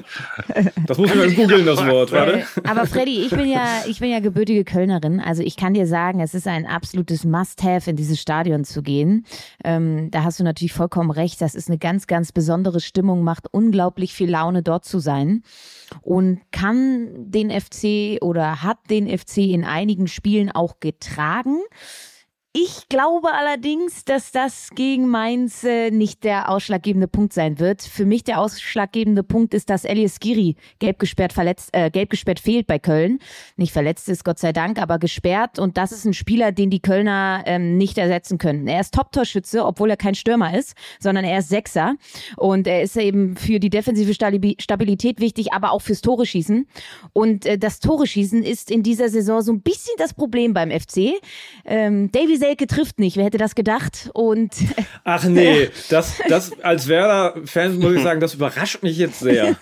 Das 0.87 0.99
muss 0.99 1.11
ich 1.11 1.17
mal 1.17 1.31
googeln, 1.31 1.67
das 1.67 1.85
Wort, 1.87 2.13
warte. 2.13 2.41
Äh, 2.41 2.45
aber 2.65 2.87
Freddy, 2.87 3.25
ich 3.25 3.31
bin 3.31 3.49
ja, 3.49 3.83
ich 3.87 4.01
bin 4.01 4.11
ja 4.11 4.21
gebürtige 4.21 4.65
Kölnerin. 4.65 5.21
Also 5.21 5.43
ich 5.43 5.57
kann 5.57 5.75
dir 5.75 5.87
sagen, 5.87 6.21
es 6.21 6.35
ist 6.35 6.47
ein 6.47 6.67
absolutes 6.67 7.25
Must-have, 7.25 7.91
in 7.91 7.97
dieses 7.97 8.21
Stadion 8.21 8.65
zu 8.65 8.83
gehen. 8.83 9.27
Ähm, 9.63 10.11
da 10.11 10.25
hast 10.25 10.41
du 10.41 10.45
natürlich 10.45 10.73
vollkommen 10.73 11.11
recht. 11.11 11.41
Das 11.41 11.55
ist 11.55 11.69
eine 11.69 11.79
ganz, 11.79 12.07
ganz 12.07 12.33
besondere 12.33 12.81
Stimmung, 12.81 13.23
macht 13.23 13.47
unglaublich 13.53 14.13
viel 14.13 14.31
Laune, 14.31 14.63
dort 14.63 14.85
zu 14.85 14.99
sein. 14.99 15.43
Und 16.03 16.41
kann 16.51 17.09
den 17.31 17.51
FC 17.51 18.23
oder 18.23 18.63
hat 18.63 18.79
den 18.91 19.07
FC 19.07 19.39
in 19.39 19.65
einigen 19.65 20.09
Spielen 20.09 20.51
auch 20.51 20.81
getragen. 20.81 21.59
Ich 22.57 22.89
glaube 22.89 23.33
allerdings, 23.33 24.05
dass 24.05 24.31
das 24.31 24.71
gegen 24.77 25.09
Mainz 25.09 25.65
äh, 25.65 25.91
nicht 25.91 26.23
der 26.23 26.49
ausschlaggebende 26.49 27.09
Punkt 27.09 27.33
sein 27.33 27.59
wird. 27.59 27.83
Für 27.83 28.05
mich 28.07 28.23
der 28.23 28.41
ausschlaggebende 28.41 29.25
Punkt 29.25 29.55
ist, 29.55 29.71
dass 29.71 29.85
Elias 29.85 30.21
Giri 30.21 30.55
gelb 30.79 31.01
gesperrt 31.01 31.33
verletzt, 31.33 31.71
äh, 31.73 31.91
gelb 31.91 32.11
gesperrt 32.11 32.39
fehlt 32.39 32.69
bei 32.69 32.79
Köln. 32.79 33.19
Nicht 33.57 33.73
verletzt 33.73 34.09
ist, 34.09 34.25
Gott 34.25 34.39
sei 34.39 34.53
Dank, 34.53 34.81
aber 34.81 35.01
gesperrt. 35.01 35.59
Und 35.59 35.77
das 35.77 35.91
ist 35.91 36.05
ein 36.05 36.15
Spieler, 36.15 36.53
den 36.53 36.71
die 36.71 36.79
Kölner 36.79 37.43
ähm, 37.45 37.77
nicht 37.77 37.99
ersetzen 37.99 38.39
können. 38.39 38.69
Er 38.69 38.79
ist 38.79 38.95
Top-Torschütze, 38.95 39.67
obwohl 39.67 39.91
er 39.91 39.97
kein 39.97 40.15
Stürmer 40.15 40.57
ist, 40.57 40.77
sondern 41.01 41.25
er 41.25 41.41
ist 41.41 41.49
Sechser. 41.49 41.97
Und 42.37 42.69
er 42.69 42.85
ist 42.85 42.97
eben 42.97 43.37
für 43.37 43.59
die 43.59 43.71
defensive 43.71 44.15
Stabilität 44.15 45.19
wichtig, 45.19 45.53
aber 45.53 45.73
auch 45.73 45.83
fürs 45.83 46.03
Tore 46.03 46.25
schießen. 46.25 46.69
Und 47.13 47.47
äh, 47.47 47.59
das 47.59 47.81
Tore 47.81 48.07
schießen 48.07 48.45
ist 48.45 48.71
in 48.71 48.85
dieser 48.85 49.09
Saison 49.09 49.43
so 49.43 49.51
ein 49.51 49.61
bisschen 49.61 49.95
das 49.99 50.15
Problem 50.15 50.55
beim 50.55 50.71
FC. 50.71 51.15
Ähm, 51.65 52.13
Davy 52.13 52.44
Selke 52.45 52.67
trifft 52.67 53.01
nicht. 53.01 53.17
Wer 53.17 53.25
hätte 53.25 53.39
das 53.39 53.55
gedacht? 53.55 54.11
Und 54.13 54.53
Ach 55.05 55.25
nee, 55.25 55.71
das, 55.89 56.21
das 56.29 56.53
als 56.61 56.89
Werder-Fan 56.89 57.79
muss 57.79 57.95
ich 57.95 58.03
sagen, 58.03 58.21
das 58.21 58.35
überrascht 58.35 58.83
mich 58.83 58.99
jetzt 58.99 59.21
sehr. 59.21 59.57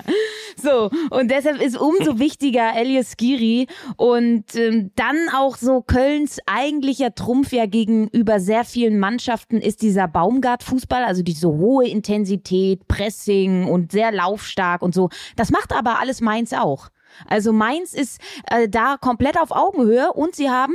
so, 0.62 0.90
und 1.10 1.28
deshalb 1.28 1.60
ist 1.60 1.76
umso 1.76 2.20
wichtiger 2.20 2.70
Elias 2.76 3.16
Giri 3.16 3.66
und 3.96 4.44
ähm, 4.54 4.92
dann 4.94 5.16
auch 5.34 5.56
so 5.56 5.82
Kölns 5.82 6.38
eigentlicher 6.46 7.16
Trumpf 7.16 7.52
ja 7.52 7.66
gegenüber 7.66 8.38
sehr 8.38 8.64
vielen 8.64 9.00
Mannschaften 9.00 9.56
ist 9.56 9.82
dieser 9.82 10.06
Baumgart-Fußball, 10.06 11.02
also 11.02 11.24
diese 11.24 11.48
hohe 11.48 11.88
Intensität, 11.88 12.86
Pressing 12.86 13.64
und 13.64 13.90
sehr 13.90 14.12
laufstark 14.12 14.82
und 14.82 14.94
so. 14.94 15.08
Das 15.34 15.50
macht 15.50 15.72
aber 15.72 15.98
alles 15.98 16.20
Mainz 16.20 16.52
auch. 16.52 16.90
Also 17.26 17.52
Mainz 17.52 17.94
ist 17.94 18.20
äh, 18.50 18.68
da 18.68 18.96
komplett 19.00 19.38
auf 19.38 19.50
Augenhöhe 19.50 20.12
und 20.12 20.34
sie 20.34 20.50
haben 20.50 20.74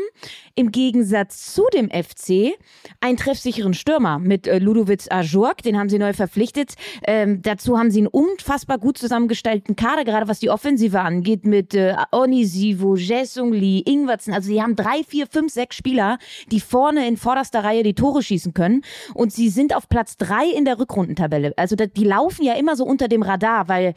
im 0.55 0.71
Gegensatz 0.71 1.53
zu 1.53 1.63
dem 1.73 1.89
FC 1.89 2.57
einen 3.01 3.17
treffsicheren 3.17 3.73
Stürmer 3.73 4.19
mit 4.19 4.47
äh, 4.47 4.59
Ludovic 4.59 5.11
Ajork, 5.11 5.61
den 5.63 5.77
haben 5.77 5.89
sie 5.89 5.99
neu 5.99 6.13
verpflichtet. 6.13 6.75
Ähm, 7.03 7.41
dazu 7.41 7.77
haben 7.77 7.91
sie 7.91 7.99
einen 7.99 8.07
unfassbar 8.07 8.77
gut 8.77 8.97
zusammengestellten 8.97 9.75
Kader, 9.75 10.05
gerade 10.05 10.27
was 10.27 10.39
die 10.39 10.49
Offensive 10.49 10.99
angeht, 10.99 11.45
mit 11.45 11.73
äh, 11.73 11.95
Onisivo, 12.11 12.95
Jesung 12.95 13.53
Lee, 13.53 13.83
Ingwertsen. 13.85 14.33
Also 14.33 14.47
sie 14.47 14.61
haben 14.61 14.75
drei, 14.75 15.03
vier, 15.07 15.27
fünf, 15.27 15.51
sechs 15.51 15.75
Spieler, 15.75 16.17
die 16.51 16.59
vorne 16.59 17.07
in 17.07 17.17
vorderster 17.17 17.63
Reihe 17.63 17.83
die 17.83 17.93
Tore 17.93 18.23
schießen 18.23 18.53
können. 18.53 18.83
Und 19.13 19.33
sie 19.33 19.49
sind 19.49 19.75
auf 19.75 19.89
Platz 19.89 20.17
drei 20.17 20.45
in 20.47 20.65
der 20.65 20.79
Rückrundentabelle. 20.79 21.53
Also 21.57 21.75
die 21.75 22.03
laufen 22.03 22.43
ja 22.43 22.53
immer 22.53 22.75
so 22.75 22.85
unter 22.85 23.07
dem 23.07 23.21
Radar, 23.21 23.67
weil 23.67 23.93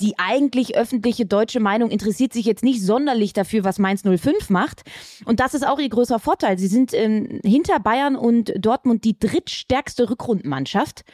die 0.00 0.14
eigentlich 0.18 0.76
öffentliche 0.76 1.24
deutsche 1.24 1.60
Meinung 1.60 1.90
interessiert 1.90 2.32
sich 2.32 2.46
jetzt 2.46 2.64
nicht 2.64 2.82
sonderlich 2.82 3.32
dafür, 3.32 3.62
was 3.64 3.78
Mainz 3.78 4.02
05 4.02 4.50
macht. 4.50 4.82
Und 5.24 5.38
das 5.40 5.54
ist 5.54 5.66
auch 5.66 5.78
ihr 5.78 5.88
größer 5.88 6.18
Vorteil. 6.18 6.58
Sie 6.58 6.66
sind 6.66 6.92
ähm, 6.92 7.40
hinter 7.44 7.78
Bayern 7.78 8.16
und 8.16 8.52
Dortmund 8.58 9.04
die 9.04 9.18
drittstärkste 9.18 10.10
Rückrundenmannschaft. 10.10 11.04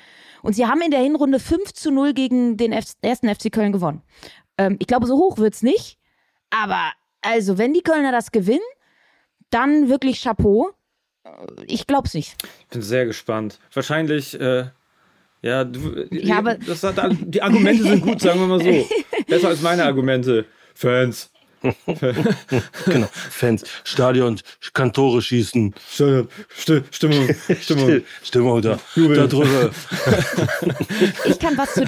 Und 0.42 0.54
sie 0.54 0.66
haben 0.66 0.80
in 0.80 0.90
der 0.90 1.00
Hinrunde 1.00 1.38
5 1.38 1.72
zu 1.74 1.90
0 1.90 2.14
gegen 2.14 2.56
den 2.56 2.72
F 2.72 2.94
ersten 3.02 3.28
FC 3.34 3.52
Köln 3.52 3.72
gewonnen. 3.72 4.02
Ähm, 4.56 4.76
ich 4.78 4.86
glaube, 4.86 5.06
so 5.06 5.16
hoch 5.16 5.36
wird's 5.36 5.62
nicht. 5.62 5.98
Aber 6.48 6.92
also, 7.20 7.58
wenn 7.58 7.74
die 7.74 7.82
Kölner 7.82 8.12
das 8.12 8.32
gewinnen, 8.32 8.60
dann 9.50 9.88
wirklich 9.88 10.22
Chapeau. 10.22 10.70
Äh, 11.24 11.30
ich 11.66 11.86
glaub's 11.86 12.14
nicht. 12.14 12.36
Ich 12.60 12.68
bin 12.68 12.82
sehr 12.82 13.04
gespannt. 13.04 13.58
Wahrscheinlich 13.74 14.40
äh, 14.40 14.70
ja, 15.42 15.64
du, 15.64 16.06
ja, 16.10 16.38
aber 16.38 16.56
das 16.56 16.82
hat, 16.82 16.96
die 17.20 17.40
Argumente 17.42 17.82
sind 17.82 18.02
gut, 18.02 18.20
sagen 18.20 18.40
wir 18.40 18.46
mal 18.46 18.60
so. 18.60 18.86
Besser 19.26 19.48
als 19.48 19.62
meine 19.62 19.84
Argumente. 19.84 20.44
Fans. 20.74 21.29
genau, 22.86 23.08
Fans, 23.12 23.64
Stadion, 23.84 24.40
kann 24.72 24.92
Tore 24.92 25.20
schießen. 25.20 25.74
Stimmung, 25.88 26.28
Stimmung, 26.90 27.28
Stimmung, 27.60 28.02
Stimmung 28.22 28.62
da, 28.62 28.78
da 28.96 29.26
drüber. 29.26 29.70
Ich 31.24 31.38
kann 31.38 31.56
was 31.56 31.74
zu, 31.74 31.84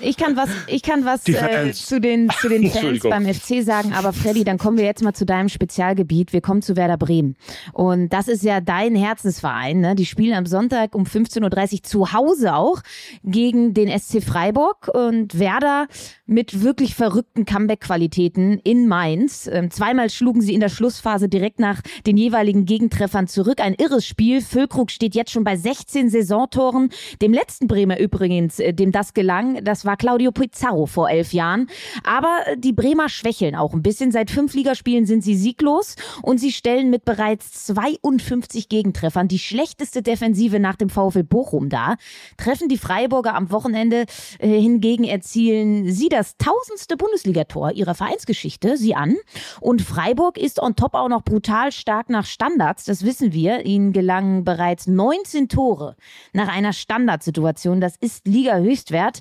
ich 0.00 0.16
kann 0.16 0.36
was, 0.36 0.48
ich 0.66 0.82
kann 0.82 1.04
was 1.04 1.26
äh, 1.28 1.72
zu 1.72 2.00
den, 2.00 2.30
zu 2.40 2.48
den 2.48 2.70
Fans 2.70 3.00
beim 3.02 3.26
FC 3.26 3.62
sagen, 3.62 3.92
aber 3.92 4.12
Freddy, 4.12 4.44
dann 4.44 4.58
kommen 4.58 4.78
wir 4.78 4.84
jetzt 4.84 5.02
mal 5.02 5.12
zu 5.12 5.24
deinem 5.24 5.48
Spezialgebiet. 5.48 6.32
Wir 6.32 6.40
kommen 6.40 6.62
zu 6.62 6.76
Werder 6.76 6.96
Bremen. 6.96 7.36
Und 7.72 8.10
das 8.10 8.28
ist 8.28 8.42
ja 8.42 8.60
dein 8.60 8.94
Herzensverein. 8.94 9.80
Ne? 9.80 9.94
Die 9.94 10.06
spielen 10.06 10.34
am 10.34 10.46
Sonntag 10.46 10.94
um 10.94 11.04
15.30 11.04 11.72
Uhr 11.72 11.82
zu 11.82 12.12
Hause 12.12 12.54
auch 12.54 12.80
gegen 13.24 13.74
den 13.74 13.88
SC 13.88 14.22
Freiburg 14.22 14.88
und 14.92 15.38
Werder 15.38 15.86
mit 16.26 16.62
wirklich 16.62 16.94
verrückten 16.94 17.44
Comeback-Qualitäten 17.44 18.58
in 18.64 18.88
Mainz. 18.88 19.15
Ähm, 19.50 19.70
zweimal 19.70 20.10
schlugen 20.10 20.40
sie 20.40 20.54
in 20.54 20.60
der 20.60 20.68
Schlussphase 20.68 21.28
direkt 21.28 21.58
nach 21.58 21.80
den 22.06 22.16
jeweiligen 22.16 22.64
Gegentreffern 22.64 23.26
zurück. 23.26 23.60
Ein 23.60 23.74
irres 23.74 24.06
Spiel. 24.06 24.40
Füllkrug 24.40 24.90
steht 24.90 25.14
jetzt 25.14 25.30
schon 25.30 25.44
bei 25.44 25.56
16 25.56 26.10
Saisontoren. 26.10 26.90
Dem 27.22 27.32
letzten 27.32 27.66
Bremer 27.66 27.98
übrigens, 27.98 28.60
äh, 28.60 28.72
dem 28.72 28.92
das 28.92 29.14
gelang, 29.14 29.64
das 29.64 29.84
war 29.84 29.96
Claudio 29.96 30.32
Pizarro 30.32 30.86
vor 30.86 31.10
elf 31.10 31.32
Jahren. 31.32 31.68
Aber 32.04 32.36
äh, 32.46 32.56
die 32.58 32.72
Bremer 32.72 33.08
schwächeln 33.08 33.54
auch 33.54 33.72
ein 33.72 33.82
bisschen. 33.82 34.12
Seit 34.12 34.30
fünf 34.30 34.54
Ligaspielen 34.54 35.06
sind 35.06 35.22
sie 35.22 35.36
sieglos 35.36 35.96
und 36.22 36.38
sie 36.38 36.52
stellen 36.52 36.90
mit 36.90 37.04
bereits 37.04 37.66
52 37.66 38.68
Gegentreffern 38.68 39.28
die 39.28 39.38
schlechteste 39.38 40.02
Defensive 40.02 40.60
nach 40.60 40.76
dem 40.76 40.90
VfL 40.90 41.24
Bochum 41.24 41.68
dar. 41.68 41.96
Treffen 42.36 42.68
die 42.68 42.78
Freiburger 42.78 43.34
am 43.34 43.50
Wochenende 43.50 44.04
äh, 44.38 44.48
hingegen 44.48 45.04
erzielen 45.04 45.90
sie 45.90 46.08
das 46.08 46.36
tausendste 46.36 46.96
Bundesligator 46.96 47.72
ihrer 47.72 47.94
Vereinsgeschichte, 47.94 48.76
sie 48.76 48.94
an. 49.06 49.16
Und 49.60 49.82
Freiburg 49.82 50.38
ist 50.38 50.60
on 50.60 50.76
top 50.76 50.94
auch 50.94 51.08
noch 51.08 51.22
brutal 51.22 51.72
stark 51.72 52.10
nach 52.10 52.26
Standards, 52.26 52.84
das 52.84 53.04
wissen 53.04 53.32
wir. 53.32 53.64
Ihnen 53.66 53.92
gelangen 53.92 54.44
bereits 54.44 54.86
19 54.86 55.48
Tore 55.48 55.96
nach 56.32 56.48
einer 56.48 56.72
Standardsituation. 56.72 57.80
Das 57.80 57.96
ist 57.96 58.26
Liga-Höchstwert. 58.26 59.20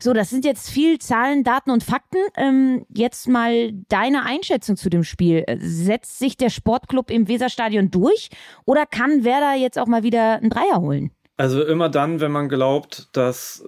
So, 0.00 0.12
das 0.12 0.30
sind 0.30 0.44
jetzt 0.44 0.70
viel 0.70 0.98
Zahlen, 0.98 1.44
Daten 1.44 1.70
und 1.70 1.82
Fakten. 1.82 2.18
Ähm, 2.36 2.86
jetzt 2.94 3.28
mal 3.28 3.72
deine 3.88 4.24
Einschätzung 4.24 4.76
zu 4.76 4.90
dem 4.90 5.04
Spiel. 5.04 5.44
Setzt 5.58 6.18
sich 6.18 6.36
der 6.36 6.50
Sportclub 6.50 7.10
im 7.10 7.28
Weserstadion 7.28 7.90
durch 7.90 8.30
oder 8.64 8.86
kann 8.86 9.24
Werder 9.24 9.54
jetzt 9.54 9.78
auch 9.78 9.86
mal 9.86 10.02
wieder 10.02 10.36
einen 10.36 10.50
Dreier 10.50 10.80
holen? 10.80 11.10
Also 11.36 11.64
immer 11.64 11.88
dann, 11.88 12.20
wenn 12.20 12.30
man 12.30 12.48
glaubt, 12.48 13.08
dass, 13.12 13.64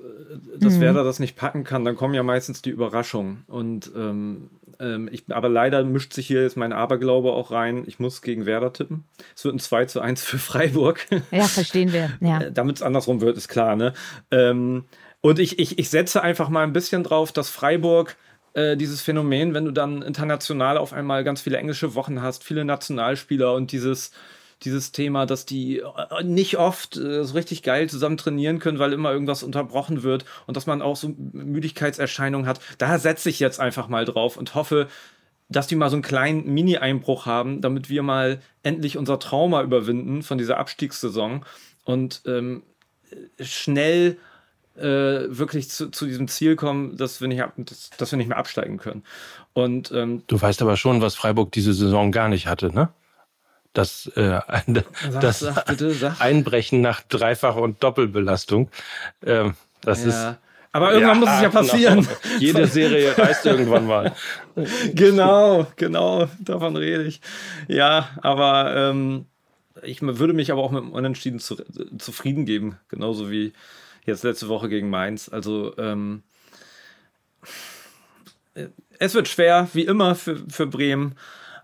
dass 0.56 0.76
mhm. 0.76 0.80
Werder 0.80 1.04
das 1.04 1.18
nicht 1.18 1.36
packen 1.36 1.64
kann, 1.64 1.84
dann 1.84 1.96
kommen 1.96 2.14
ja 2.14 2.22
meistens 2.22 2.62
die 2.62 2.70
Überraschungen. 2.70 3.42
Und 3.48 3.90
ähm, 3.96 4.50
ähm, 4.80 5.08
ich, 5.10 5.24
aber 5.28 5.48
leider 5.48 5.84
mischt 5.84 6.12
sich 6.12 6.26
hier 6.26 6.42
jetzt 6.42 6.56
mein 6.56 6.72
Aberglaube 6.72 7.32
auch 7.32 7.50
rein. 7.50 7.84
Ich 7.86 7.98
muss 7.98 8.22
gegen 8.22 8.46
Werder 8.46 8.72
tippen. 8.72 9.04
Es 9.34 9.44
wird 9.44 9.54
ein 9.54 9.58
2 9.58 9.86
zu 9.86 10.00
1 10.00 10.22
für 10.22 10.38
Freiburg. 10.38 11.06
Ja, 11.30 11.44
verstehen 11.44 11.92
wir. 11.92 12.10
Ja. 12.20 12.40
Äh, 12.40 12.52
Damit 12.52 12.76
es 12.76 12.82
andersrum 12.82 13.20
wird, 13.20 13.36
ist 13.36 13.48
klar. 13.48 13.76
Ne? 13.76 13.92
Ähm, 14.30 14.84
und 15.20 15.38
ich, 15.38 15.58
ich, 15.58 15.78
ich 15.78 15.90
setze 15.90 16.22
einfach 16.22 16.48
mal 16.48 16.62
ein 16.62 16.72
bisschen 16.72 17.02
drauf, 17.02 17.32
dass 17.32 17.50
Freiburg 17.50 18.16
äh, 18.54 18.76
dieses 18.76 19.02
Phänomen, 19.02 19.54
wenn 19.54 19.64
du 19.64 19.70
dann 19.70 20.02
international 20.02 20.78
auf 20.78 20.92
einmal 20.92 21.24
ganz 21.24 21.40
viele 21.40 21.58
englische 21.58 21.94
Wochen 21.94 22.22
hast, 22.22 22.44
viele 22.44 22.64
Nationalspieler 22.64 23.52
und 23.54 23.72
dieses 23.72 24.12
dieses 24.62 24.92
Thema, 24.92 25.26
dass 25.26 25.44
die 25.44 25.78
äh, 25.78 26.24
nicht 26.24 26.58
oft 26.58 26.96
äh, 26.96 27.24
so 27.24 27.34
richtig 27.34 27.62
geil 27.62 27.88
zusammen 27.88 28.16
trainieren 28.16 28.58
können, 28.58 28.78
weil 28.78 28.92
immer 28.92 29.12
irgendwas 29.12 29.42
unterbrochen 29.42 30.02
wird 30.02 30.24
und 30.46 30.56
dass 30.56 30.66
man 30.66 30.82
auch 30.82 30.96
so 30.96 31.14
Müdigkeitserscheinungen 31.32 32.46
hat. 32.46 32.60
Da 32.78 32.98
setze 32.98 33.28
ich 33.28 33.38
jetzt 33.38 33.60
einfach 33.60 33.88
mal 33.88 34.04
drauf 34.04 34.36
und 34.36 34.54
hoffe, 34.54 34.88
dass 35.48 35.66
die 35.66 35.76
mal 35.76 35.90
so 35.90 35.96
einen 35.96 36.02
kleinen 36.02 36.52
Mini-Einbruch 36.52 37.26
haben, 37.26 37.60
damit 37.60 37.88
wir 37.88 38.02
mal 38.02 38.40
endlich 38.62 38.96
unser 38.96 39.18
Trauma 39.18 39.62
überwinden 39.62 40.22
von 40.22 40.38
dieser 40.38 40.58
Abstiegssaison 40.58 41.44
und 41.84 42.22
ähm, 42.26 42.62
schnell 43.40 44.16
äh, 44.76 44.82
wirklich 44.82 45.70
zu, 45.70 45.90
zu, 45.90 46.06
diesem 46.06 46.28
Ziel 46.28 46.56
kommen, 46.56 46.96
dass 46.96 47.20
wir, 47.20 47.28
nicht 47.28 47.42
dass, 47.56 47.90
dass 47.90 48.10
wir 48.10 48.16
nicht 48.16 48.28
mehr 48.28 48.36
absteigen 48.36 48.78
können. 48.78 49.04
Und, 49.52 49.92
ähm, 49.92 50.22
du 50.26 50.40
weißt 50.40 50.60
aber 50.62 50.76
schon, 50.76 51.00
was 51.00 51.14
Freiburg 51.14 51.52
diese 51.52 51.72
Saison 51.72 52.12
gar 52.12 52.28
nicht 52.28 52.46
hatte, 52.46 52.74
ne? 52.74 52.90
Das, 53.76 54.06
äh, 54.16 54.40
sag, 54.40 55.20
das 55.20 55.40
sag, 55.40 55.66
bitte, 55.66 55.90
sag. 55.92 56.20
Einbrechen 56.20 56.80
nach 56.80 57.02
Dreifach- 57.02 57.56
und 57.56 57.82
Doppelbelastung. 57.82 58.70
Ähm, 59.24 59.54
das 59.82 60.02
ja. 60.02 60.08
ist. 60.08 60.38
Aber 60.72 60.92
irgendwann 60.92 61.16
ja, 61.16 61.20
muss 61.20 61.30
es 61.30 61.42
ja 61.42 61.48
passieren. 61.48 62.00
Genau. 62.00 62.38
Jede 62.38 62.66
Serie 62.66 63.16
reißt 63.16 63.46
irgendwann 63.46 63.86
mal. 63.86 64.14
genau, 64.94 65.66
genau, 65.76 66.28
davon 66.38 66.76
rede 66.76 67.04
ich. 67.04 67.20
Ja, 67.66 68.10
aber 68.20 68.74
ähm, 68.76 69.26
ich 69.82 70.02
würde 70.02 70.34
mich 70.34 70.52
aber 70.52 70.62
auch 70.62 70.70
mit 70.70 70.82
dem 70.82 70.92
Unentschieden 70.92 71.38
zu, 71.38 71.56
zufrieden 71.98 72.44
geben, 72.44 72.78
genauso 72.88 73.30
wie 73.30 73.52
jetzt 74.04 74.22
letzte 74.22 74.48
Woche 74.48 74.68
gegen 74.68 74.90
Mainz. 74.90 75.30
Also 75.30 75.74
ähm, 75.78 76.22
es 78.98 79.14
wird 79.14 79.28
schwer, 79.28 79.68
wie 79.72 79.84
immer 79.84 80.14
für, 80.14 80.42
für 80.48 80.66
Bremen, 80.66 81.14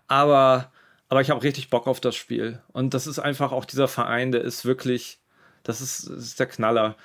aber 0.09 0.72
aber 1.13 1.21
ich 1.21 1.29
habe 1.29 1.43
richtig 1.43 1.69
Bock 1.69 1.89
auf 1.89 2.01
das 2.01 2.17
Spiel. 2.17 2.63
Und 2.73 2.95
das 2.95 3.07
ist 3.07 3.19
einfach 3.19 3.53
auch 3.53 3.67
dieser 3.67 3.87
Verein, 3.87 4.33
der 4.33 4.41
ist 4.41 4.65
wirklich, 4.65 5.19
das 5.63 5.83
ist, 5.83 6.09
das 6.09 6.25
ist 6.25 6.41
der 6.41 6.47
Knaller. 6.47 6.97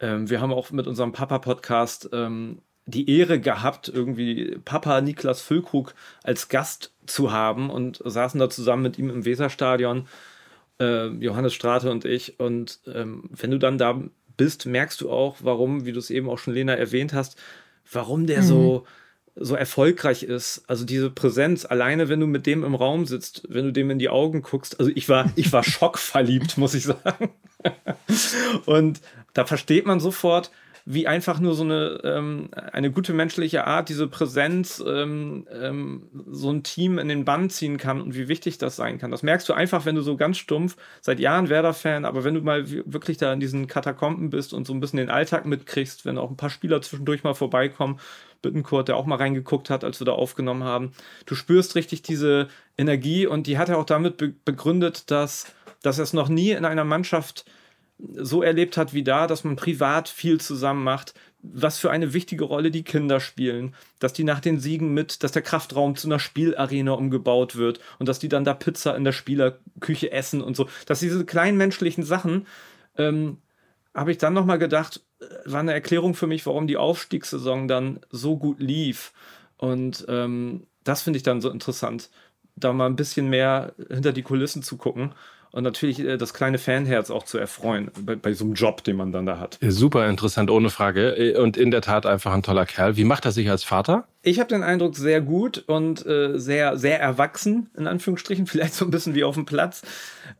Ähm, 0.00 0.28
wir 0.28 0.42
haben 0.42 0.52
auch 0.52 0.70
mit 0.70 0.86
unserem 0.86 1.12
Papa-Podcast 1.12 2.10
ähm, 2.12 2.58
die 2.84 3.08
Ehre 3.08 3.40
gehabt, 3.40 3.88
irgendwie 3.88 4.58
Papa 4.66 5.00
Niklas 5.00 5.40
Füllkrug 5.40 5.94
als 6.22 6.50
Gast 6.50 6.92
zu 7.06 7.32
haben 7.32 7.70
und 7.70 8.02
saßen 8.04 8.38
da 8.38 8.50
zusammen 8.50 8.82
mit 8.82 8.98
ihm 8.98 9.08
im 9.08 9.24
Weserstadion, 9.24 10.08
äh, 10.78 11.06
Johannes 11.06 11.54
Strate 11.54 11.90
und 11.90 12.04
ich. 12.04 12.38
Und 12.38 12.80
ähm, 12.86 13.30
wenn 13.30 13.50
du 13.50 13.58
dann 13.58 13.78
da 13.78 13.98
bist, 14.36 14.66
merkst 14.66 15.00
du 15.00 15.10
auch, 15.10 15.36
warum, 15.40 15.86
wie 15.86 15.92
du 15.92 16.00
es 16.00 16.10
eben 16.10 16.28
auch 16.28 16.38
schon 16.38 16.52
Lena 16.52 16.74
erwähnt 16.74 17.14
hast, 17.14 17.40
warum 17.90 18.26
der 18.26 18.42
mhm. 18.42 18.46
so 18.46 18.86
so 19.36 19.54
erfolgreich 19.54 20.22
ist. 20.22 20.64
Also 20.68 20.84
diese 20.84 21.10
Präsenz, 21.10 21.64
alleine 21.64 22.08
wenn 22.08 22.20
du 22.20 22.26
mit 22.26 22.46
dem 22.46 22.64
im 22.64 22.74
Raum 22.74 23.06
sitzt, 23.06 23.42
wenn 23.48 23.66
du 23.66 23.72
dem 23.72 23.90
in 23.90 23.98
die 23.98 24.08
Augen 24.08 24.42
guckst. 24.42 24.78
Also 24.78 24.92
ich 24.94 25.08
war, 25.08 25.30
ich 25.36 25.52
war 25.52 25.64
schockverliebt, 25.64 26.56
muss 26.56 26.74
ich 26.74 26.84
sagen. 26.84 27.30
Und 28.66 29.00
da 29.32 29.44
versteht 29.44 29.86
man 29.86 29.98
sofort, 29.98 30.50
wie 30.86 31.06
einfach 31.08 31.40
nur 31.40 31.54
so 31.54 31.64
eine, 31.64 32.00
ähm, 32.04 32.50
eine 32.52 32.90
gute 32.90 33.14
menschliche 33.14 33.66
Art, 33.66 33.88
diese 33.88 34.06
Präsenz, 34.06 34.84
ähm, 34.86 35.46
ähm, 35.50 36.02
so 36.30 36.50
ein 36.50 36.62
Team 36.62 36.98
in 36.98 37.08
den 37.08 37.24
Bann 37.24 37.48
ziehen 37.48 37.78
kann 37.78 38.02
und 38.02 38.14
wie 38.14 38.28
wichtig 38.28 38.58
das 38.58 38.76
sein 38.76 38.98
kann. 38.98 39.10
Das 39.10 39.22
merkst 39.22 39.48
du 39.48 39.54
einfach, 39.54 39.86
wenn 39.86 39.94
du 39.94 40.02
so 40.02 40.16
ganz 40.16 40.36
stumpf, 40.36 40.76
seit 41.00 41.20
Jahren 41.20 41.48
Werder-Fan, 41.48 42.04
aber 42.04 42.22
wenn 42.22 42.34
du 42.34 42.42
mal 42.42 42.70
wirklich 42.70 43.16
da 43.16 43.32
in 43.32 43.40
diesen 43.40 43.66
Katakomben 43.66 44.28
bist 44.28 44.52
und 44.52 44.66
so 44.66 44.74
ein 44.74 44.80
bisschen 44.80 44.98
den 44.98 45.10
Alltag 45.10 45.46
mitkriegst, 45.46 46.04
wenn 46.04 46.18
auch 46.18 46.30
ein 46.30 46.36
paar 46.36 46.50
Spieler 46.50 46.82
zwischendurch 46.82 47.24
mal 47.24 47.34
vorbeikommen, 47.34 47.98
Bittenkurt, 48.44 48.88
der 48.88 48.96
auch 48.96 49.06
mal 49.06 49.16
reingeguckt 49.16 49.70
hat, 49.70 49.82
als 49.82 50.00
wir 50.00 50.04
da 50.04 50.12
aufgenommen 50.12 50.62
haben, 50.62 50.92
du 51.26 51.34
spürst 51.34 51.74
richtig 51.74 52.02
diese 52.02 52.48
Energie 52.76 53.26
und 53.26 53.46
die 53.46 53.58
hat 53.58 53.70
er 53.70 53.78
auch 53.78 53.86
damit 53.86 54.18
be 54.18 54.34
begründet, 54.44 55.10
dass, 55.10 55.46
dass 55.82 55.98
er 55.98 56.04
es 56.04 56.12
noch 56.12 56.28
nie 56.28 56.50
in 56.50 56.64
einer 56.64 56.84
Mannschaft 56.84 57.44
so 57.98 58.42
erlebt 58.42 58.76
hat 58.76 58.92
wie 58.92 59.04
da, 59.04 59.26
dass 59.26 59.44
man 59.44 59.56
privat 59.56 60.08
viel 60.08 60.40
zusammen 60.40 60.84
macht, 60.84 61.14
was 61.42 61.78
für 61.78 61.90
eine 61.90 62.12
wichtige 62.12 62.44
Rolle 62.44 62.70
die 62.70 62.82
Kinder 62.82 63.20
spielen, 63.20 63.74
dass 63.98 64.12
die 64.12 64.24
nach 64.24 64.40
den 64.40 64.58
Siegen 64.58 64.94
mit, 64.94 65.22
dass 65.22 65.32
der 65.32 65.42
Kraftraum 65.42 65.96
zu 65.96 66.08
einer 66.08 66.18
Spielarena 66.18 66.92
umgebaut 66.92 67.56
wird 67.56 67.80
und 67.98 68.08
dass 68.08 68.18
die 68.18 68.28
dann 68.28 68.44
da 68.44 68.54
Pizza 68.54 68.96
in 68.96 69.04
der 69.04 69.12
Spielerküche 69.12 70.10
essen 70.10 70.42
und 70.42 70.56
so, 70.56 70.68
dass 70.86 71.00
diese 71.00 71.24
kleinen 71.24 71.56
menschlichen 71.56 72.04
Sachen, 72.04 72.46
ähm, 72.96 73.38
habe 73.94 74.10
ich 74.10 74.18
dann 74.18 74.32
nochmal 74.32 74.58
gedacht, 74.58 75.02
war 75.44 75.60
eine 75.60 75.72
Erklärung 75.72 76.14
für 76.14 76.26
mich, 76.26 76.46
warum 76.46 76.66
die 76.66 76.76
Aufstiegssaison 76.76 77.68
dann 77.68 78.00
so 78.10 78.36
gut 78.36 78.60
lief. 78.60 79.12
Und 79.56 80.04
ähm, 80.08 80.66
das 80.84 81.02
finde 81.02 81.16
ich 81.18 81.22
dann 81.22 81.40
so 81.40 81.50
interessant, 81.50 82.10
da 82.56 82.72
mal 82.72 82.86
ein 82.86 82.96
bisschen 82.96 83.28
mehr 83.28 83.74
hinter 83.90 84.12
die 84.12 84.22
Kulissen 84.22 84.62
zu 84.62 84.76
gucken 84.76 85.14
und 85.54 85.62
natürlich 85.62 86.00
äh, 86.00 86.16
das 86.16 86.34
kleine 86.34 86.58
Fanherz 86.58 87.10
auch 87.10 87.22
zu 87.22 87.38
erfreuen 87.38 87.88
bei, 88.04 88.16
bei, 88.16 88.32
so 88.32 88.44
einem 88.44 88.54
Job, 88.54 88.82
den 88.82 88.96
man 88.96 89.12
dann 89.12 89.24
da 89.24 89.38
hat. 89.38 89.56
Super 89.62 90.08
interessant, 90.08 90.50
ohne 90.50 90.68
Frage. 90.68 91.10
Äh, 91.10 91.38
und 91.38 91.56
in 91.56 91.70
der 91.70 91.80
Tat 91.80 92.06
einfach 92.06 92.32
ein 92.32 92.42
toller 92.42 92.66
Kerl. 92.66 92.96
Wie 92.96 93.04
macht 93.04 93.24
er 93.24 93.30
sich 93.30 93.48
als 93.48 93.62
Vater? 93.62 94.08
Ich 94.22 94.40
habe 94.40 94.48
den 94.48 94.64
Eindruck, 94.64 94.96
sehr 94.96 95.20
gut 95.20 95.62
und 95.68 96.04
äh, 96.06 96.40
sehr, 96.40 96.76
sehr 96.76 97.00
erwachsen, 97.00 97.70
in 97.76 97.86
Anführungsstrichen, 97.86 98.46
vielleicht 98.48 98.74
so 98.74 98.84
ein 98.84 98.90
bisschen 98.90 99.14
wie 99.14 99.22
auf 99.22 99.36
dem 99.36 99.46
Platz, 99.46 99.82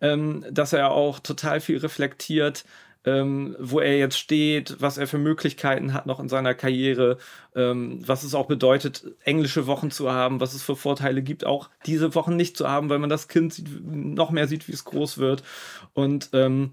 ähm, 0.00 0.44
dass 0.50 0.72
er 0.72 0.90
auch 0.90 1.20
total 1.20 1.60
viel 1.60 1.78
reflektiert, 1.78 2.64
ähm, 3.04 3.54
wo 3.58 3.80
er 3.80 3.98
jetzt 3.98 4.18
steht, 4.18 4.76
was 4.80 4.98
er 4.98 5.06
für 5.06 5.18
Möglichkeiten 5.18 5.92
hat 5.92 6.06
noch 6.06 6.20
in 6.20 6.28
seiner 6.28 6.54
Karriere, 6.54 7.18
ähm, 7.54 8.00
was 8.06 8.22
es 8.22 8.34
auch 8.34 8.46
bedeutet, 8.46 9.04
englische 9.24 9.66
Wochen 9.66 9.90
zu 9.90 10.10
haben, 10.10 10.40
was 10.40 10.54
es 10.54 10.62
für 10.62 10.76
Vorteile 10.76 11.22
gibt, 11.22 11.44
auch 11.44 11.70
diese 11.86 12.14
Wochen 12.14 12.36
nicht 12.36 12.56
zu 12.56 12.68
haben, 12.68 12.88
weil 12.88 12.98
man 12.98 13.10
das 13.10 13.28
Kind 13.28 13.52
sieht, 13.52 13.68
noch 13.84 14.30
mehr 14.30 14.48
sieht, 14.48 14.68
wie 14.68 14.72
es 14.72 14.84
groß 14.84 15.18
wird. 15.18 15.42
Und 15.92 16.30
ähm, 16.32 16.72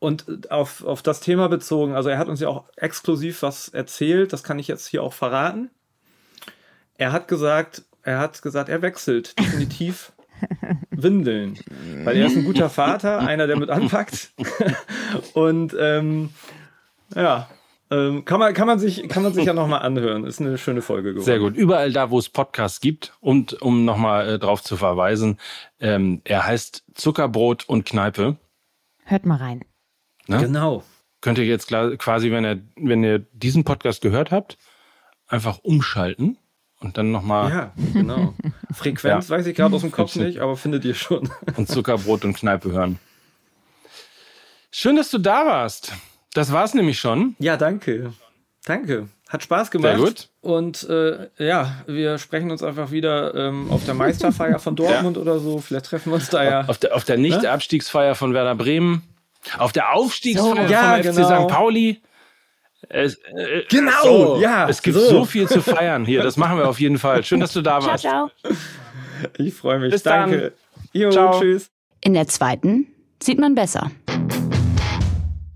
und 0.00 0.52
auf, 0.52 0.84
auf 0.84 1.02
das 1.02 1.18
Thema 1.18 1.48
bezogen, 1.48 1.94
also 1.94 2.08
er 2.08 2.18
hat 2.18 2.28
uns 2.28 2.38
ja 2.38 2.48
auch 2.48 2.64
exklusiv 2.76 3.42
was 3.42 3.68
erzählt, 3.68 4.32
das 4.32 4.44
kann 4.44 4.60
ich 4.60 4.68
jetzt 4.68 4.86
hier 4.86 5.02
auch 5.02 5.12
verraten. 5.12 5.70
Er 6.96 7.10
hat 7.10 7.26
gesagt, 7.26 7.82
er 8.02 8.20
hat 8.20 8.40
gesagt, 8.40 8.68
er 8.68 8.80
wechselt 8.80 9.36
definitiv 9.38 10.12
Windeln. 10.90 11.58
Weil 12.04 12.16
er 12.16 12.26
ist 12.26 12.36
ein 12.36 12.44
guter 12.44 12.68
Vater, 12.70 13.18
einer, 13.26 13.46
der 13.46 13.56
mit 13.56 13.70
anpackt. 13.70 14.32
Und 15.34 15.74
ähm, 15.78 16.30
ja, 17.14 17.48
ähm, 17.90 18.24
kann, 18.24 18.38
man, 18.38 18.52
kann, 18.54 18.66
man 18.66 18.78
sich, 18.78 19.08
kann 19.08 19.22
man 19.22 19.32
sich 19.32 19.44
ja 19.44 19.54
nochmal 19.54 19.82
anhören. 19.82 20.24
Ist 20.24 20.40
eine 20.40 20.58
schöne 20.58 20.82
Folge 20.82 21.10
geworden. 21.10 21.24
Sehr 21.24 21.38
gut. 21.38 21.56
Überall 21.56 21.92
da, 21.92 22.10
wo 22.10 22.18
es 22.18 22.28
Podcasts 22.28 22.80
gibt 22.80 23.14
und 23.20 23.60
um 23.62 23.84
nochmal 23.84 24.28
äh, 24.28 24.38
drauf 24.38 24.62
zu 24.62 24.76
verweisen, 24.76 25.38
ähm, 25.80 26.20
er 26.24 26.46
heißt 26.46 26.84
Zuckerbrot 26.94 27.68
und 27.68 27.84
Kneipe. 27.86 28.36
Hört 29.04 29.24
mal 29.24 29.36
rein. 29.36 29.64
Ne? 30.26 30.38
Genau. 30.38 30.84
Könnt 31.20 31.38
ihr 31.38 31.46
jetzt 31.46 31.68
quasi, 31.68 32.30
wenn 32.30 32.44
ihr, 32.44 32.62
wenn 32.76 33.02
ihr 33.02 33.18
diesen 33.18 33.64
Podcast 33.64 34.02
gehört 34.02 34.30
habt, 34.30 34.58
einfach 35.26 35.58
umschalten 35.58 36.38
und 36.80 36.96
dann 36.96 37.10
nochmal. 37.10 37.50
Ja, 37.50 37.72
genau. 37.92 38.34
Frequenz 38.72 39.28
ja. 39.28 39.36
weiß 39.36 39.46
ich 39.46 39.56
gerade 39.56 39.74
aus 39.74 39.82
dem 39.82 39.92
Kopf 39.92 40.16
nicht, 40.16 40.38
aber 40.38 40.56
findet 40.56 40.84
ihr 40.84 40.94
schon. 40.94 41.28
und 41.56 41.68
Zuckerbrot 41.68 42.24
und 42.24 42.34
Kneipe 42.36 42.72
hören. 42.72 42.98
Schön, 44.70 44.96
dass 44.96 45.10
du 45.10 45.18
da 45.18 45.46
warst. 45.46 45.92
Das 46.34 46.52
war's 46.52 46.74
nämlich 46.74 46.98
schon. 46.98 47.34
Ja, 47.38 47.56
danke. 47.56 48.12
Danke. 48.64 49.08
Hat 49.28 49.42
Spaß 49.42 49.70
gemacht. 49.70 49.96
Sehr 49.96 50.04
gut. 50.04 50.28
Und 50.40 50.88
äh, 50.88 51.28
ja, 51.38 51.82
wir 51.86 52.18
sprechen 52.18 52.50
uns 52.50 52.62
einfach 52.62 52.90
wieder 52.90 53.34
ähm, 53.34 53.70
auf 53.70 53.84
der 53.84 53.94
Meisterfeier 53.94 54.58
von 54.58 54.76
Dortmund 54.76 55.16
ja. 55.16 55.22
oder 55.22 55.38
so. 55.38 55.58
Vielleicht 55.58 55.86
treffen 55.86 56.10
wir 56.10 56.16
uns 56.16 56.30
da 56.30 56.44
ja. 56.44 56.64
Auf 56.66 56.78
der, 56.78 56.94
auf 56.94 57.04
der 57.04 57.16
Nicht-Abstiegsfeier 57.18 58.14
von 58.14 58.34
Werder 58.34 58.54
Bremen. 58.54 59.02
Auf 59.58 59.72
der 59.72 59.94
Aufstiegsfeier 59.94 60.66
so, 60.66 60.72
ja, 60.72 60.94
vom 60.94 61.02
FC 61.02 61.16
genau. 61.16 61.42
St. 61.42 61.48
Pauli. 61.48 62.00
Es, 62.90 63.16
äh, 63.16 63.64
genau, 63.68 64.02
so, 64.02 64.38
ja. 64.40 64.68
Es 64.68 64.80
gibt 64.82 64.96
so. 64.96 65.08
so. 65.08 65.24
viel 65.24 65.48
zu 65.48 65.60
feiern 65.60 66.04
hier. 66.04 66.22
Das 66.22 66.36
machen 66.36 66.58
wir 66.58 66.68
auf 66.68 66.80
jeden 66.80 66.98
Fall. 66.98 67.22
Schön, 67.22 67.40
dass 67.40 67.52
du 67.52 67.60
da 67.60 67.82
warst. 67.84 68.02
Ciao, 68.02 68.30
ciao. 68.42 68.56
Ich 69.36 69.54
freue 69.54 69.78
mich. 69.78 69.90
Bis 69.90 70.02
Danke. 70.02 70.38
Dann. 70.38 70.52
Jo, 70.92 71.10
ciao. 71.10 71.38
tschüss. 71.38 71.70
In 72.00 72.14
der 72.14 72.28
zweiten 72.28 72.86
sieht 73.22 73.38
man 73.38 73.54
besser. 73.54 73.90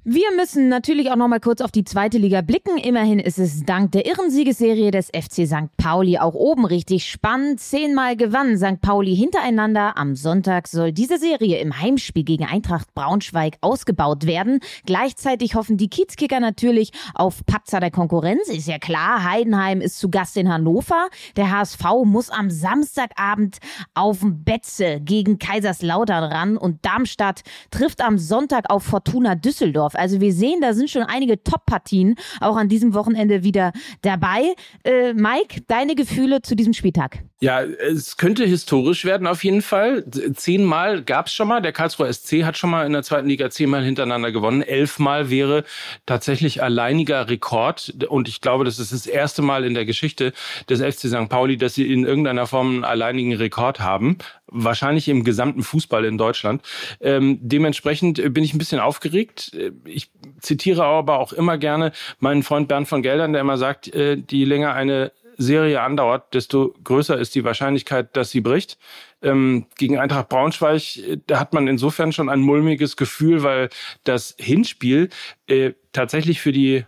Wir 0.04 0.34
müssen 0.34 0.68
natürlich 0.68 1.12
auch 1.12 1.16
noch 1.16 1.28
mal 1.28 1.38
kurz 1.38 1.60
auf 1.60 1.70
die 1.70 1.84
zweite 1.84 2.18
Liga 2.18 2.40
blicken. 2.40 2.76
Immerhin 2.76 3.20
ist 3.20 3.38
es 3.38 3.62
dank 3.62 3.92
der 3.92 4.04
irren 4.04 4.32
Siegesserie 4.32 4.90
des 4.90 5.10
FC 5.10 5.46
St. 5.46 5.76
Pauli 5.76 6.18
auch 6.18 6.34
oben 6.34 6.64
richtig 6.64 7.08
spannend. 7.08 7.60
Zehnmal 7.60 8.16
gewann 8.16 8.58
St. 8.58 8.80
Pauli 8.80 9.14
hintereinander. 9.14 9.96
Am 9.96 10.16
Sonntag 10.16 10.66
soll 10.66 10.90
diese 10.90 11.18
Serie 11.18 11.58
im 11.60 11.80
Heimspiel 11.80 12.24
gegen 12.24 12.44
Eintracht 12.44 12.92
Braunschweig 12.94 13.58
ausgebaut 13.60 14.26
werden. 14.26 14.58
Gleichzeitig 14.86 15.54
hoffen 15.54 15.76
die 15.76 15.88
Kiezkicker 15.88 16.40
natürlich 16.40 16.90
auf 17.14 17.46
Patzer 17.46 17.78
der 17.78 17.92
Konkurrenz. 17.92 18.48
Ist 18.48 18.66
ja 18.66 18.80
klar, 18.80 19.22
Heidenheim 19.22 19.80
ist 19.80 20.00
zu 20.00 20.10
Gast 20.10 20.36
in 20.36 20.52
Hannover. 20.52 21.10
Der 21.36 21.52
HSV 21.52 21.84
muss 22.06 22.28
am 22.28 22.50
Samstagabend 22.50 23.58
auf 23.94 24.18
dem 24.18 24.42
Betze 24.42 25.00
gegen 25.00 25.38
Kaiserslautern 25.38 26.24
ran 26.24 26.56
und 26.56 26.84
Darmstadt 26.84 27.42
trifft 27.70 28.02
am 28.02 28.18
Sonntag 28.18 28.68
auf 28.68 28.82
Fortuna 28.82 29.36
Düsseldorf. 29.36 29.91
Düsseldorf. 29.92 29.94
Also 29.94 30.20
wir 30.20 30.32
sehen, 30.32 30.60
da 30.60 30.74
sind 30.74 30.90
schon 30.90 31.02
einige 31.02 31.42
Top-Partien 31.42 32.16
auch 32.40 32.56
an 32.56 32.68
diesem 32.68 32.94
Wochenende 32.94 33.42
wieder 33.42 33.72
dabei. 34.02 34.54
Äh, 34.84 35.14
Mike, 35.14 35.62
deine 35.66 35.94
Gefühle 35.94 36.42
zu 36.42 36.54
diesem 36.54 36.72
Spieltag? 36.72 37.20
Ja, 37.40 37.62
es 37.62 38.16
könnte 38.16 38.44
historisch 38.44 39.04
werden 39.04 39.26
auf 39.26 39.42
jeden 39.42 39.62
Fall. 39.62 40.04
Zehnmal 40.34 41.02
gab 41.02 41.26
es 41.26 41.34
schon 41.34 41.48
mal. 41.48 41.60
Der 41.60 41.72
Karlsruher 41.72 42.12
SC 42.12 42.44
hat 42.44 42.56
schon 42.56 42.70
mal 42.70 42.86
in 42.86 42.92
der 42.92 43.02
zweiten 43.02 43.26
Liga 43.26 43.50
zehnmal 43.50 43.82
hintereinander 43.82 44.30
gewonnen. 44.30 44.62
Elfmal 44.62 45.28
wäre 45.28 45.64
tatsächlich 46.06 46.62
alleiniger 46.62 47.28
Rekord. 47.28 47.96
Und 48.08 48.28
ich 48.28 48.42
glaube, 48.42 48.64
das 48.64 48.78
ist 48.78 48.92
das 48.92 49.06
erste 49.06 49.42
Mal 49.42 49.64
in 49.64 49.74
der 49.74 49.84
Geschichte 49.84 50.32
des 50.70 50.80
FC 50.80 51.08
St. 51.08 51.28
Pauli, 51.28 51.56
dass 51.56 51.74
sie 51.74 51.92
in 51.92 52.04
irgendeiner 52.04 52.46
Form 52.46 52.74
einen 52.74 52.84
alleinigen 52.84 53.32
Rekord 53.32 53.80
haben. 53.80 54.18
Wahrscheinlich 54.54 55.08
im 55.08 55.24
gesamten 55.24 55.62
Fußball 55.62 56.04
in 56.04 56.18
Deutschland. 56.18 56.62
Ähm, 57.00 57.38
dementsprechend 57.40 58.34
bin 58.34 58.44
ich 58.44 58.54
ein 58.54 58.58
bisschen 58.58 58.80
aufgeregt. 58.80 59.56
Ich 59.84 60.10
zitiere 60.40 60.84
aber 60.84 61.18
auch 61.18 61.32
immer 61.32 61.58
gerne 61.58 61.92
meinen 62.18 62.42
Freund 62.42 62.68
Bernd 62.68 62.88
von 62.88 63.02
Geldern, 63.02 63.32
der 63.32 63.40
immer 63.40 63.58
sagt, 63.58 63.94
äh, 63.94 64.16
die 64.16 64.44
länger 64.44 64.74
eine 64.74 65.12
Serie 65.38 65.80
andauert, 65.80 66.34
desto 66.34 66.74
größer 66.84 67.18
ist 67.18 67.34
die 67.34 67.44
Wahrscheinlichkeit, 67.44 68.16
dass 68.16 68.30
sie 68.30 68.40
bricht. 68.40 68.78
Ähm, 69.22 69.66
gegen 69.78 69.98
Eintracht 69.98 70.28
Braunschweig, 70.28 70.96
äh, 70.96 71.18
da 71.26 71.40
hat 71.40 71.52
man 71.52 71.68
insofern 71.68 72.12
schon 72.12 72.28
ein 72.28 72.40
mulmiges 72.40 72.96
Gefühl, 72.96 73.42
weil 73.42 73.68
das 74.04 74.34
Hinspiel 74.38 75.10
äh, 75.46 75.72
tatsächlich 75.92 76.40
für 76.40 76.52
die 76.52 76.84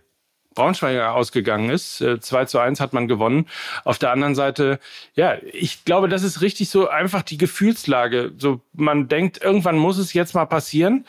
Braunschweiger 0.55 1.15
ausgegangen 1.15 1.71
ist. 1.71 2.01
Äh, 2.01 2.21
2 2.21 2.45
zu 2.47 2.59
1 2.59 2.81
hat 2.81 2.93
man 2.93 3.09
gewonnen. 3.09 3.47
Auf 3.85 3.99
der 3.99 4.11
anderen 4.11 4.35
Seite, 4.35 4.79
ja, 5.15 5.37
ich 5.53 5.85
glaube, 5.85 6.09
das 6.09 6.23
ist 6.23 6.41
richtig 6.41 6.69
so 6.69 6.89
einfach 6.89 7.23
die 7.23 7.39
Gefühlslage. 7.39 8.33
So, 8.39 8.61
man 8.73 9.09
denkt, 9.09 9.43
irgendwann 9.43 9.79
muss 9.79 9.99
es 9.99 10.13
jetzt 10.13 10.35
mal 10.35 10.47
passieren 10.47 11.05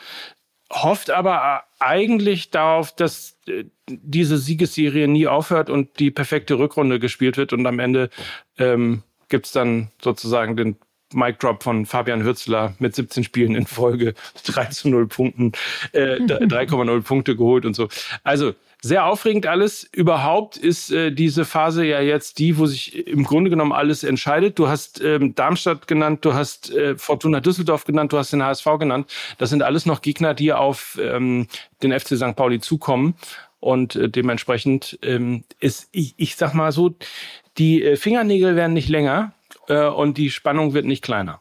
hofft 0.72 1.10
aber 1.10 1.64
eigentlich 1.78 2.50
darauf, 2.50 2.94
dass 2.94 3.38
äh, 3.46 3.64
diese 3.88 4.38
Siegesserie 4.38 5.08
nie 5.08 5.26
aufhört 5.26 5.70
und 5.70 5.98
die 5.98 6.10
perfekte 6.10 6.58
Rückrunde 6.58 6.98
gespielt 6.98 7.36
wird 7.36 7.52
und 7.52 7.66
am 7.66 7.78
Ende 7.78 8.10
ähm, 8.58 9.02
gibt 9.28 9.54
dann 9.54 9.90
sozusagen 10.02 10.56
den 10.56 10.76
Mic 11.12 11.38
Drop 11.38 11.62
von 11.62 11.86
Fabian 11.86 12.24
Hürzler 12.24 12.74
mit 12.80 12.96
17 12.96 13.22
Spielen 13.22 13.54
in 13.54 13.66
Folge, 13.66 14.14
3 14.44 14.64
zu 14.66 14.88
0 14.88 15.06
Punkten, 15.06 15.52
äh, 15.92 16.16
3,0 16.16 17.02
Punkte 17.02 17.36
geholt 17.36 17.64
und 17.64 17.74
so. 17.74 17.88
Also 18.24 18.54
sehr 18.82 19.06
aufregend 19.06 19.46
alles. 19.46 19.84
Überhaupt 19.92 20.56
ist 20.56 20.92
äh, 20.92 21.10
diese 21.10 21.44
Phase 21.44 21.84
ja 21.84 22.00
jetzt 22.00 22.38
die, 22.38 22.58
wo 22.58 22.66
sich 22.66 23.06
im 23.06 23.24
Grunde 23.24 23.50
genommen 23.50 23.72
alles 23.72 24.04
entscheidet. 24.04 24.58
Du 24.58 24.68
hast 24.68 25.00
ähm, 25.02 25.34
Darmstadt 25.34 25.86
genannt, 25.86 26.24
du 26.24 26.34
hast 26.34 26.70
äh, 26.70 26.96
Fortuna 26.96 27.40
Düsseldorf 27.40 27.84
genannt, 27.84 28.12
du 28.12 28.18
hast 28.18 28.32
den 28.32 28.42
HSV 28.42 28.66
genannt. 28.78 29.10
Das 29.38 29.50
sind 29.50 29.62
alles 29.62 29.86
noch 29.86 30.02
Gegner, 30.02 30.34
die 30.34 30.52
auf 30.52 30.98
ähm, 31.02 31.48
den 31.82 31.98
FC 31.98 32.16
St. 32.16 32.36
Pauli 32.36 32.60
zukommen. 32.60 33.14
Und 33.60 33.96
äh, 33.96 34.08
dementsprechend 34.08 34.98
ähm, 35.02 35.44
ist, 35.58 35.88
ich, 35.92 36.14
ich 36.16 36.36
sag 36.36 36.54
mal 36.54 36.70
so, 36.70 36.94
die 37.58 37.82
äh, 37.82 37.96
Fingernägel 37.96 38.54
werden 38.54 38.74
nicht 38.74 38.88
länger 38.88 39.32
äh, 39.68 39.86
und 39.86 40.18
die 40.18 40.30
Spannung 40.30 40.74
wird 40.74 40.84
nicht 40.84 41.02
kleiner. 41.02 41.40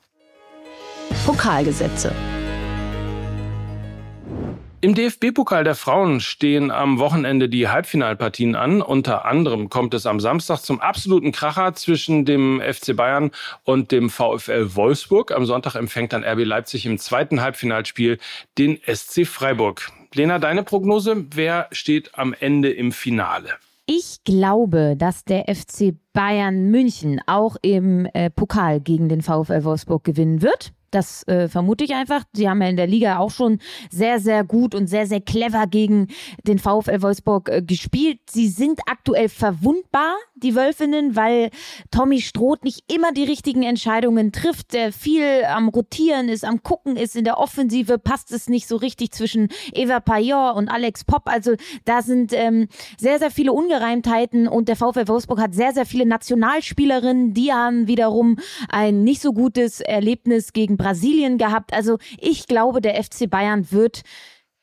Pokalgesetze. 1.25 2.13
Im 4.85 4.93
DFB-Pokal 4.93 5.63
der 5.63 5.73
Frauen 5.73 6.19
stehen 6.19 6.69
am 6.69 6.99
Wochenende 6.99 7.49
die 7.49 7.67
Halbfinalpartien 7.67 8.53
an. 8.53 8.83
Unter 8.83 9.25
anderem 9.25 9.67
kommt 9.67 9.95
es 9.95 10.05
am 10.05 10.19
Samstag 10.19 10.59
zum 10.59 10.79
absoluten 10.79 11.31
Kracher 11.31 11.73
zwischen 11.73 12.23
dem 12.23 12.61
FC 12.61 12.95
Bayern 12.95 13.31
und 13.63 13.91
dem 13.91 14.11
VfL 14.11 14.75
Wolfsburg. 14.75 15.31
Am 15.31 15.47
Sonntag 15.47 15.73
empfängt 15.73 16.13
dann 16.13 16.23
RB 16.23 16.45
Leipzig 16.45 16.85
im 16.85 16.99
zweiten 16.99 17.41
Halbfinalspiel 17.41 18.19
den 18.59 18.77
SC 18.85 19.25
Freiburg. 19.25 19.89
Lena, 20.13 20.37
deine 20.37 20.61
Prognose? 20.61 21.25
Wer 21.33 21.67
steht 21.71 22.11
am 22.13 22.35
Ende 22.39 22.69
im 22.69 22.91
Finale? 22.91 23.49
Ich 23.87 24.23
glaube, 24.23 24.93
dass 24.95 25.25
der 25.25 25.45
FC 25.45 25.95
Bayern 26.13 26.69
München 26.69 27.19
auch 27.25 27.55
im 27.63 28.07
äh, 28.13 28.29
Pokal 28.29 28.81
gegen 28.81 29.09
den 29.09 29.23
VfL 29.23 29.63
Wolfsburg 29.63 30.03
gewinnen 30.03 30.43
wird. 30.43 30.73
Das 30.91 31.27
äh, 31.27 31.47
vermute 31.47 31.83
ich 31.83 31.93
einfach. 31.93 32.23
Sie 32.33 32.49
haben 32.49 32.61
ja 32.61 32.69
in 32.69 32.77
der 32.77 32.87
Liga 32.87 33.17
auch 33.19 33.31
schon 33.31 33.59
sehr, 33.89 34.19
sehr 34.19 34.43
gut 34.43 34.75
und 34.75 34.87
sehr, 34.87 35.07
sehr 35.07 35.21
clever 35.21 35.67
gegen 35.67 36.07
den 36.47 36.59
VfL 36.59 37.01
Wolfsburg 37.01 37.49
äh, 37.49 37.61
gespielt. 37.61 38.19
Sie 38.29 38.47
sind 38.47 38.79
aktuell 38.85 39.29
verwundbar, 39.29 40.15
die 40.35 40.55
Wölfinnen, 40.55 41.15
weil 41.15 41.49
Tommy 41.91 42.21
Stroth 42.21 42.63
nicht 42.63 42.91
immer 42.91 43.11
die 43.11 43.23
richtigen 43.23 43.63
Entscheidungen 43.63 44.31
trifft, 44.31 44.73
der 44.73 44.91
viel 44.91 45.43
am 45.45 45.69
Rotieren 45.69 46.29
ist, 46.29 46.45
am 46.45 46.63
Gucken 46.63 46.97
ist. 46.97 47.15
In 47.15 47.25
der 47.25 47.37
Offensive 47.37 47.97
passt 47.97 48.31
es 48.31 48.47
nicht 48.47 48.67
so 48.67 48.75
richtig 48.75 49.11
zwischen 49.11 49.49
Eva 49.73 49.99
Payot 49.99 50.55
und 50.55 50.69
Alex 50.69 51.03
Popp. 51.03 51.23
Also 51.25 51.55
da 51.85 52.01
sind 52.01 52.31
ähm, 52.33 52.67
sehr, 52.97 53.19
sehr 53.19 53.31
viele 53.31 53.53
Ungereimtheiten 53.53 54.47
und 54.47 54.67
der 54.67 54.75
VfL 54.75 55.07
Wolfsburg 55.07 55.39
hat 55.39 55.53
sehr, 55.53 55.73
sehr 55.73 55.85
viele 55.85 56.05
Nationalspielerinnen. 56.05 57.33
Die 57.33 57.51
haben 57.51 57.87
wiederum 57.87 58.37
ein 58.69 59.03
nicht 59.03 59.21
so 59.21 59.33
gutes 59.33 59.81
Erlebnis 59.81 60.53
gegen 60.53 60.77
Brasilien 60.85 61.39
gehabt. 61.39 61.73
Also 61.73 61.97
ich 62.19 62.45
glaube, 62.45 62.79
der 62.79 63.03
FC 63.03 63.27
Bayern 63.27 63.71
wird 63.71 64.03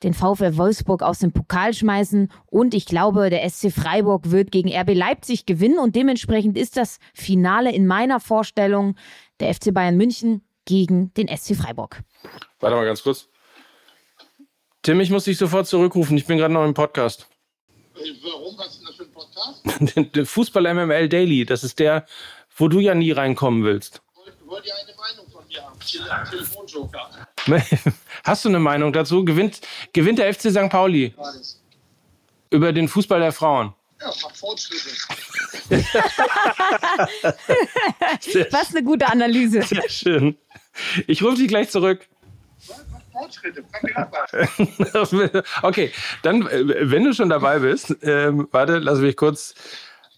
den 0.04 0.14
VfL 0.14 0.56
Wolfsburg 0.56 1.02
aus 1.02 1.18
dem 1.18 1.32
Pokal 1.32 1.74
schmeißen 1.74 2.30
und 2.46 2.74
ich 2.74 2.86
glaube, 2.86 3.28
der 3.28 3.48
SC 3.48 3.72
Freiburg 3.72 4.30
wird 4.30 4.52
gegen 4.52 4.72
RB 4.72 4.94
Leipzig 4.94 5.46
gewinnen 5.46 5.80
und 5.80 5.96
dementsprechend 5.96 6.56
ist 6.56 6.76
das 6.76 6.98
Finale 7.12 7.72
in 7.72 7.88
meiner 7.88 8.20
Vorstellung 8.20 8.94
der 9.40 9.52
FC 9.52 9.74
Bayern 9.74 9.96
München 9.96 10.42
gegen 10.64 11.12
den 11.14 11.26
SC 11.26 11.56
Freiburg. 11.56 12.02
Warte 12.60 12.76
mal 12.76 12.84
ganz 12.84 13.02
kurz. 13.02 13.28
Tim, 14.82 15.00
ich 15.00 15.10
muss 15.10 15.24
dich 15.24 15.38
sofort 15.38 15.66
zurückrufen. 15.66 16.16
Ich 16.16 16.26
bin 16.26 16.38
gerade 16.38 16.54
noch 16.54 16.64
im 16.64 16.74
Podcast. 16.74 17.26
Warum? 17.94 18.56
Was 18.58 18.68
ist 18.68 18.78
denn 18.78 18.86
das 18.86 18.96
für 18.96 19.04
ein 19.04 19.12
Podcast? 19.12 20.28
Fußball 20.30 20.72
MML 20.72 21.08
Daily. 21.08 21.44
Das 21.44 21.64
ist 21.64 21.80
der, 21.80 22.06
wo 22.56 22.68
du 22.68 22.78
ja 22.78 22.94
nie 22.94 23.10
reinkommen 23.10 23.64
willst. 23.64 24.02
Wollt 24.44 24.66
ihr 24.66 24.74
eine 24.74 24.94
Meinung 24.96 25.31
Telefonjoker. 25.84 27.10
Hast 28.24 28.44
du 28.44 28.48
eine 28.48 28.58
Meinung 28.58 28.92
dazu? 28.92 29.24
Gewinnt, 29.24 29.60
gewinnt 29.92 30.18
der 30.18 30.32
FC 30.32 30.50
St. 30.50 30.70
Pauli 30.70 31.14
Alles. 31.16 31.60
über 32.50 32.72
den 32.72 32.88
Fußball 32.88 33.20
der 33.20 33.32
Frauen? 33.32 33.74
Ja, 34.00 34.08
macht 34.22 34.36
Fortschritte. 34.36 34.90
Was 38.50 38.70
eine 38.70 38.82
gute 38.82 39.06
Analyse. 39.06 39.62
Sehr 39.62 39.88
schön. 39.88 40.36
Ich 41.06 41.22
rufe 41.22 41.36
dich 41.36 41.48
gleich 41.48 41.70
zurück. 41.70 42.08
Okay, 45.62 45.92
dann, 46.22 46.46
äh, 46.48 46.90
wenn 46.90 47.04
du 47.04 47.12
schon 47.12 47.28
dabei 47.28 47.58
bist, 47.58 47.94
ähm, 48.02 48.48
warte, 48.50 48.78
lass 48.78 48.98
mich 48.98 49.16
kurz. 49.16 49.54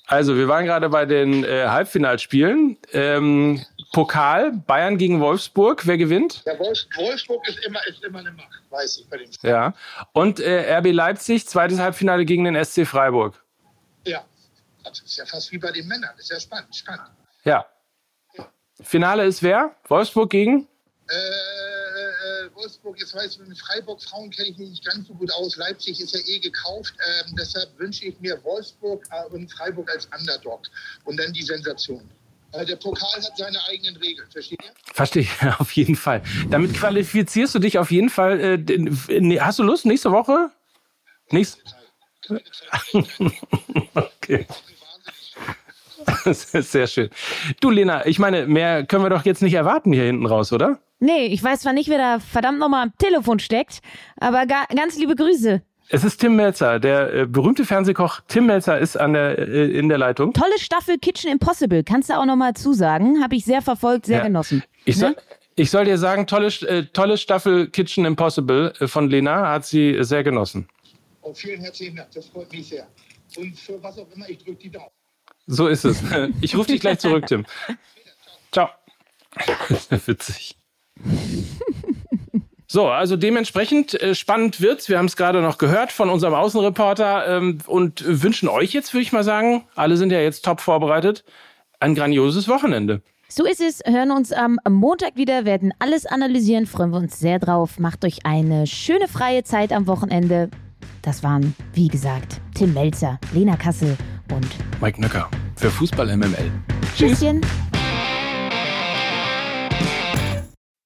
Also, 0.07 0.37
wir 0.37 0.49
waren 0.49 0.67
gerade 0.67 0.91
bei 0.91 1.07
den 1.07 1.45
äh, 1.45 1.67
Halbfinalspielen. 1.67 2.77
Ähm, 2.93 3.65
Pokal, 3.95 4.51
Bayern 4.51 4.99
gegen 4.99 5.21
Wolfsburg. 5.21 5.87
Wer 5.87 5.97
gewinnt? 5.97 6.43
Wolfs 6.59 6.89
Wolfsburg 6.97 7.49
ist 7.49 7.65
immer, 7.65 7.79
ist 7.87 8.03
immer 8.03 8.19
eine 8.19 8.33
Macht, 8.33 8.61
weiß 8.71 8.99
ich 8.99 9.09
bei 9.09 9.19
dem 9.19 9.33
Spiel. 9.33 9.51
Ja. 9.51 9.73
Und 10.13 10.41
äh, 10.41 10.79
RB 10.79 10.87
Leipzig, 10.91 11.47
zweites 11.47 11.79
Halbfinale 11.79 12.25
gegen 12.25 12.43
den 12.43 12.63
SC 12.65 12.85
Freiburg. 12.85 13.41
Ja. 14.05 14.25
Das 14.83 14.99
ist 14.99 15.17
ja 15.17 15.25
fast 15.25 15.53
wie 15.53 15.59
bei 15.59 15.71
den 15.71 15.87
Männern. 15.87 16.11
Das 16.17 16.25
ist 16.25 16.33
ja 16.33 16.41
spannend, 16.41 16.75
spannend. 16.75 17.07
Ja. 17.45 17.67
Finale 18.83 19.27
ist 19.27 19.45
wer? 19.45 19.77
Wolfsburg 19.87 20.29
gegen? 20.29 20.67
Äh, 21.09 21.15
äh, 21.15 22.55
Wolfsburg, 22.57 22.99
jetzt 22.99 23.15
weiß 23.15 23.37
ich, 23.37 23.47
mit 23.47 23.57
Freiburg 23.57 24.03
Frauen 24.03 24.29
kenne 24.29 24.49
ich 24.49 24.59
mich 24.59 24.71
nicht 24.71 24.85
ganz 24.85 25.07
so 25.07 25.15
gut 25.15 25.33
aus. 25.35 25.55
Leipzig 25.55 26.01
ist 26.01 26.13
ja 26.13 26.21
eh 26.27 26.41
gekauft. 26.41 26.95
Ähm, 26.99 27.37
deshalb 27.39 27.79
wünsche 27.79 28.07
ich 28.07 28.19
mir 28.19 28.43
Wolfsburg 28.43 29.07
äh, 29.13 29.33
und 29.33 29.53
Freiburg 29.53 29.89
als 29.89 30.09
Underdog. 30.19 30.63
Und 31.05 31.17
dann 31.17 31.33
die 31.33 31.43
Sensation. 31.43 32.11
Äh, 32.55 32.65
der 32.65 32.77
Pokal 32.77 33.23
hat 33.23 33.37
seine 33.37 33.59
eigenen 33.69 33.97
Regeln, 33.97 34.29
versteht 34.31 34.63
ihr? 34.63 34.71
Verstehe 34.93 35.23
ich, 35.23 35.31
auf 35.61 35.73
jeden 35.73 35.97
Fall. 35.97 36.23
Damit 36.51 36.75
qualifizierst 36.75 37.55
du 37.55 37.59
dich 37.59 37.79
auf 37.79 37.91
jeden 37.91 38.11
Fall. 38.11 38.41
Äh, 38.41 39.41
hast 39.41 39.59
du 39.59 39.63
Lust 39.63 39.87
nächste 39.87 40.13
Woche? 40.13 40.51
Nächste. 41.31 41.61
okay. 43.95 44.47
Das 46.25 46.55
ist 46.55 46.73
sehr 46.73 46.87
schön. 46.87 47.09
Du, 47.61 47.71
Lena, 47.71 48.05
ich 48.07 48.19
meine, 48.19 48.47
mehr 48.47 48.85
können 48.85 49.05
wir 49.05 49.09
doch 49.09 49.25
jetzt 49.25 49.41
nicht 49.41 49.55
erwarten 49.55 49.93
hier 49.93 50.05
hinten 50.05 50.27
raus, 50.27 50.53
oder? 50.53 50.79
Nee, 51.01 51.27
ich 51.27 51.43
weiß 51.43 51.61
zwar 51.61 51.73
nicht, 51.73 51.89
wer 51.89 51.97
da 51.97 52.21
verdammt 52.21 52.59
nochmal 52.59 52.83
am 52.83 52.93
Telefon 52.99 53.39
steckt, 53.39 53.81
aber 54.19 54.45
ga 54.47 54.65
ganz 54.75 54.99
liebe 54.99 55.17
Grüße. 55.17 55.63
Es 55.91 56.03
ist 56.03 56.19
Tim 56.19 56.37
Melzer, 56.37 56.81
der 56.81 57.13
äh, 57.15 57.27
berühmte 57.27 57.65
Fernsehkoch 57.65 58.21
Tim 58.27 58.47
Melzer 58.47 58.79
ist 58.79 58.97
an 58.97 59.13
der, 59.13 59.39
äh, 59.39 59.79
in 59.79 59.89
der 59.89 59.99
Leitung. 59.99 60.33
Tolle 60.33 60.59
Staffel 60.59 60.99
Kitchen 60.99 61.31
Impossible, 61.31 61.85
kannst 61.85 62.09
du 62.11 62.15
auch 62.19 62.25
nochmal 62.25 62.55
zusagen. 62.55 63.23
Habe 63.23 63.37
ich 63.37 63.45
sehr 63.45 63.61
verfolgt, 63.63 64.07
sehr 64.07 64.19
Ja. 64.19 64.25
genossen. 64.25 64.63
Ich 64.87 64.97
soll, 64.97 65.11
Ne? 65.11 65.17
ich 65.57 65.71
soll 65.71 65.85
dir 65.85 65.99
sagen, 65.99 66.27
tolle, 66.27 66.47
äh, 66.49 66.85
tolle 66.93 67.19
Staffel 67.19 67.69
Kitchen 67.69 68.05
Impossible 68.07 68.73
äh, 68.81 68.87
von 68.89 69.11
Lena 69.11 69.49
hat 69.51 69.67
sie 69.67 69.99
sehr 70.01 70.25
genossen. 70.25 70.69
Oh, 71.21 71.35
vielen 71.35 71.61
herzlichen 71.61 71.97
Dank, 71.97 72.11
das 72.13 72.27
freut 72.27 72.51
mich 72.53 72.69
sehr. 72.69 72.87
Und 73.37 73.59
für 73.59 73.83
was 73.83 73.99
auch 73.99 74.07
immer, 74.15 74.29
ich 74.29 74.39
drücke 74.39 74.59
die 74.59 74.71
Daumen. 74.71 74.91
So 75.47 75.69
ist 75.69 75.85
es. 75.85 76.03
Ich 76.41 76.57
rufe 76.57 76.73
dich 76.73 76.81
gleich 76.81 76.99
zurück, 76.99 77.27
Tim. 77.27 77.45
Ciao. 78.53 78.69
Witzig. 80.07 80.57
So, 82.75 82.89
also 82.89 83.17
dementsprechend 83.17 83.95
äh, 84.03 84.17
spannend 84.17 84.61
wird's. 84.61 84.89
Wir 84.89 84.99
haben 84.99 85.07
es 85.07 85.15
gerade 85.15 85.41
noch 85.41 85.59
gehört 85.59 85.93
von 85.93 86.11
unserem 86.11 86.35
Außenreporter 86.35 87.37
ähm, 87.37 87.59
und 87.69 88.03
wünschen 88.05 88.49
euch 88.49 88.73
jetzt, 88.73 88.93
würde 88.93 89.03
ich 89.03 89.13
mal 89.13 89.23
sagen, 89.23 89.63
alle 89.77 89.97
sind 89.97 90.11
ja 90.11 90.19
jetzt 90.19 90.45
top 90.45 90.61
vorbereitet, 90.61 91.23
ein 91.79 91.95
grandioses 91.95 92.49
Wochenende. 92.49 93.01
So 93.29 93.45
ist 93.45 93.61
es. 93.61 93.81
Hören 93.87 94.11
uns 94.11 94.33
am 94.33 94.59
Montag 94.69 95.15
wieder, 95.15 95.45
werden 95.45 95.73
alles 95.79 96.05
analysieren, 96.05 96.67
freuen 96.67 96.91
wir 96.91 96.99
uns 96.99 97.21
sehr 97.21 97.39
drauf. 97.39 97.79
Macht 97.79 98.05
euch 98.05 98.27
eine 98.27 98.67
schöne 98.67 99.07
freie 99.07 99.45
Zeit 99.45 99.73
am 99.73 99.87
Wochenende. 99.87 100.51
Das 101.03 101.23
waren, 101.23 101.55
wie 101.75 101.87
gesagt, 101.87 102.41
Tim 102.57 102.75
Melzer, 102.75 103.21
Lena 103.33 103.55
Kassel 103.55 103.97
und 104.33 104.49
Mike 104.81 105.01
Nöcker 105.01 105.31
für 105.55 105.71
Fußball 105.71 106.17
MML. 106.17 106.51
Tschüsschen. 106.97 107.41